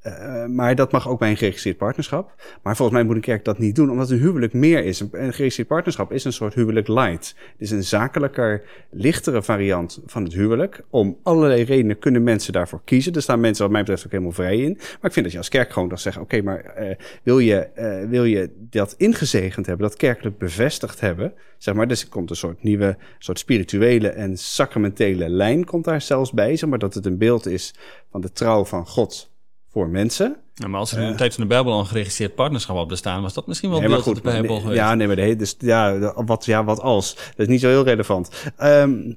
[0.00, 2.34] Eh, maar dat mag ook bij een geregistreerd partnerschap.
[2.62, 5.00] Maar volgens mij moet een kerk dat niet doen, omdat een huwelijk meer is.
[5.00, 7.34] Een, geregistreerd partnerschap is een soort huwelijk light.
[7.36, 10.84] Het is een zakelijker, lichtere variant van het huwelijk.
[10.90, 13.12] Om allerlei redenen kunnen mensen daarvoor kiezen.
[13.12, 14.72] Er staan mensen wat mij betreft ook helemaal vrij in.
[14.72, 17.56] Maar ik vind dat je als kerk gewoon dan zegt, oké, maar eh, wil, je,
[17.56, 22.30] eh, wil je dat ingezegend hebben, dat kerkelijk bevestigd hebben, zeg maar, dus er komt
[22.30, 26.94] een soort nieuwe, soort spirituele en sacramentele lijn komt daar zelfs bij, zeg maar, dat
[26.94, 27.74] het een beeld is
[28.10, 29.30] van de trouw van God
[29.70, 30.36] voor mensen.
[30.54, 32.88] Ja, maar als er in de tijd van de Bijbel al een geregistreerd partnerschap had
[32.88, 34.74] bestaan, was dat misschien wel Nee, beeld de Bijbel nee.
[34.74, 37.14] Ja, nee, maar de, dus, ja, wat, ja, wat als?
[37.14, 38.30] Dat is niet zo heel relevant.
[38.56, 39.12] Ehm,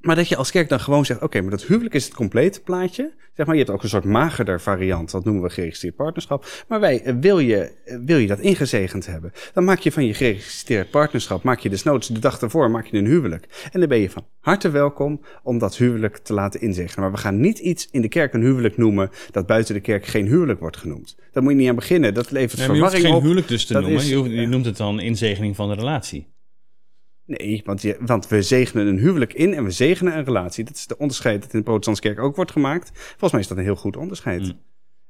[0.00, 2.60] maar dat je als kerk dan gewoon zegt, oké, maar dat huwelijk is het complete
[2.60, 3.12] plaatje.
[3.34, 6.46] Zeg maar, je hebt ook een soort magerder variant, dat noemen we geregistreerd partnerschap.
[6.68, 10.06] Maar wij, eh, wil je, eh, wil je dat ingezegend hebben, dan maak je van
[10.06, 13.68] je geregistreerd partnerschap, maak je desnoods de dag ervoor, maak je een huwelijk.
[13.72, 17.00] En dan ben je van harte welkom om dat huwelijk te laten inzegenen.
[17.00, 20.06] Maar we gaan niet iets in de kerk een huwelijk noemen, dat buiten de kerk
[20.06, 21.16] geen huwelijk wordt genoemd.
[21.32, 23.22] Daar moet je niet aan beginnen, dat levert Nee, maar je hoeft verwarring geen op.
[23.22, 24.00] huwelijk dus te Dat noemen.
[24.00, 24.48] is- je, hoeft- je ja.
[24.48, 26.26] noemt het dan inzegening van de relatie.
[27.38, 30.64] Nee, want, je, want we zegenen een huwelijk in en we zegenen een relatie.
[30.64, 32.90] Dat is de onderscheid dat in de protestantse kerk ook wordt gemaakt.
[32.94, 34.42] Volgens mij is dat een heel goed onderscheid.
[34.42, 34.60] Mm.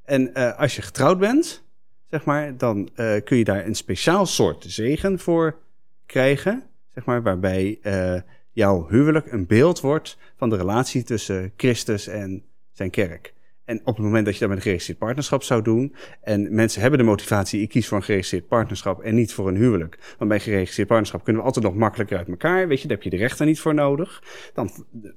[0.05, 1.65] En eh, als je getrouwd bent,
[2.11, 5.59] zeg maar, dan eh, kun je daar een speciaal soort zegen voor
[6.07, 6.63] krijgen.
[6.89, 12.45] Zeg maar, waarbij eh, jouw huwelijk een beeld wordt van de relatie tussen Christus en
[12.73, 13.35] zijn kerk.
[13.71, 16.81] En op het moment dat je dat met een geregistreerd partnerschap zou doen, en mensen
[16.81, 19.99] hebben de motivatie, ik kies voor een geregistreerd partnerschap en niet voor een huwelijk.
[20.19, 22.97] Want bij een geregistreerd partnerschap kunnen we altijd nog makkelijker uit elkaar, weet je, daar
[22.97, 24.23] heb je de rechter niet voor nodig.
[24.55, 24.71] Dan,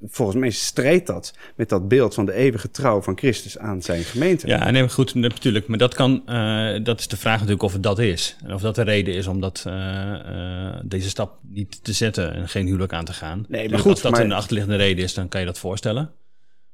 [0.03, 4.03] volgens mij strijdt dat met dat beeld van de eeuwige trouw van Christus aan zijn
[4.03, 4.47] gemeente.
[4.47, 5.67] Ja, nee, goed, natuurlijk.
[5.67, 8.37] Maar dat, kan, eh, dat is de vraag natuurlijk of het dat is.
[8.43, 12.33] En of dat de reden is om dat, eh, eh, deze stap niet te zetten
[12.33, 13.45] en geen huwelijk aan te gaan.
[13.49, 16.11] maar Tuurlijk, goed, als dat maar- een achterliggende reden is, dan kan je dat voorstellen.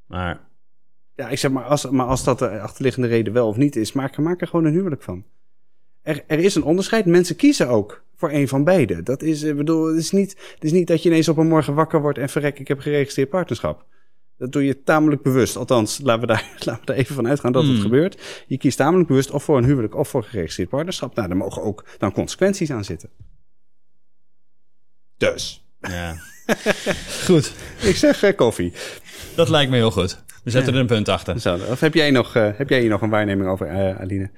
[0.05, 0.47] Maar
[1.19, 3.91] Ja, ik zeg maar, als, maar als dat de achterliggende reden wel of niet is,
[3.91, 5.23] maak, er- maak er gewoon een huwelijk van.
[6.01, 7.05] Er, er is een onderscheid.
[7.05, 9.03] Mensen kiezen ook voor een van beide.
[9.03, 11.47] Dat is, ik bedoel, het is, niet, het is niet dat je ineens op een
[11.47, 13.85] morgen wakker wordt en verrek, ik heb geregistreerd partnerschap.
[14.37, 15.55] Dat doe je tamelijk bewust.
[15.55, 17.81] Althans, laten we daar, laten we even van uitgaan dat het Hmm.
[17.81, 18.43] gebeurt.
[18.47, 21.15] Je kiest tamelijk bewust of voor een huwelijk of voor geregistreerd partnerschap.
[21.15, 23.09] Nou, daar mogen ook dan consequenties aan zitten.
[25.17, 26.15] Dus, ja.
[27.25, 28.73] goed, ik zeg eh, koffie.
[29.35, 30.23] dat lijkt me heel goed.
[30.43, 31.39] We zetten er een punt achter.
[31.39, 34.29] Zo, of heb jij, nog, eh, heb jij hier nog een waarneming over, eh, Aline?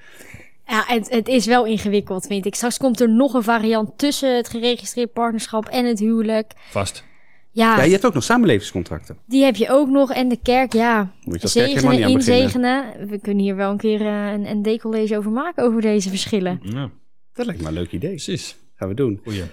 [0.68, 2.56] Ja, het, het is wel ingewikkeld, vind ik.
[2.56, 6.52] Straks komt er nog een variant tussen het geregistreerd partnerschap en het huwelijk.
[6.70, 7.04] Vast.
[7.52, 9.18] Ja, Ja, je hebt ook nog samenlevingscontracten.
[9.26, 10.14] die heb je ook nog.
[10.14, 11.12] En de kerk, ja.
[11.24, 12.84] Moet je kerk Zegenen, inzegenen.
[13.08, 16.60] We kunnen hier wel een keer eh, een, een decollege over maken, over deze verschillen.
[16.64, 16.90] Ja,
[17.34, 18.10] Dat lijkt me een leuk idee.
[18.10, 18.56] precies.
[18.76, 19.20] Gaan we doen.
[19.24, 19.44] Goeie.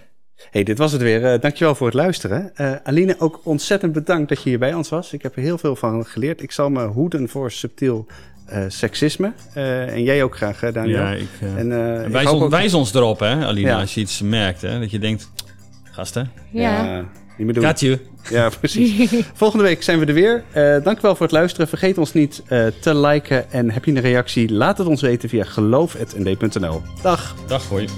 [0.50, 1.24] Hey, dit was het weer.
[1.32, 2.50] Eh, dankjewel voor het luisteren.
[2.54, 5.12] Eh, Aline, ook ontzettend bedankt dat je hier bij ons was.
[5.12, 6.42] Ik heb er heel veel van geleerd.
[6.42, 8.06] Ik zal me hoeden voor subtiel
[8.46, 9.32] eh, seksisme.
[9.54, 10.98] Eh, en jij ook graag, hè, Daniel.
[10.98, 13.80] Ja, ik, En, eh, ik wijs, ook- wijs ons erop, hè, Alina, Ja.
[13.80, 14.60] als je iets merkt.
[14.62, 15.30] Hè, dat je denkt,
[15.90, 16.84] gasten, Ja.
[16.84, 16.96] Ja,
[17.36, 17.62] niet meer doen.
[17.62, 17.98] katje.
[18.30, 19.10] Ja, precies.
[19.34, 20.44] Volgende week zijn we er weer.
[20.52, 21.68] Eh dankjewel voor het luisteren.
[21.68, 23.50] Vergeet ons niet eh, te liken.
[23.52, 24.52] En heb je een reactie?
[24.52, 26.82] Laat het ons weten via geloof.nd.nl.
[27.02, 27.34] Dag.
[27.46, 27.88] Dag, hoi.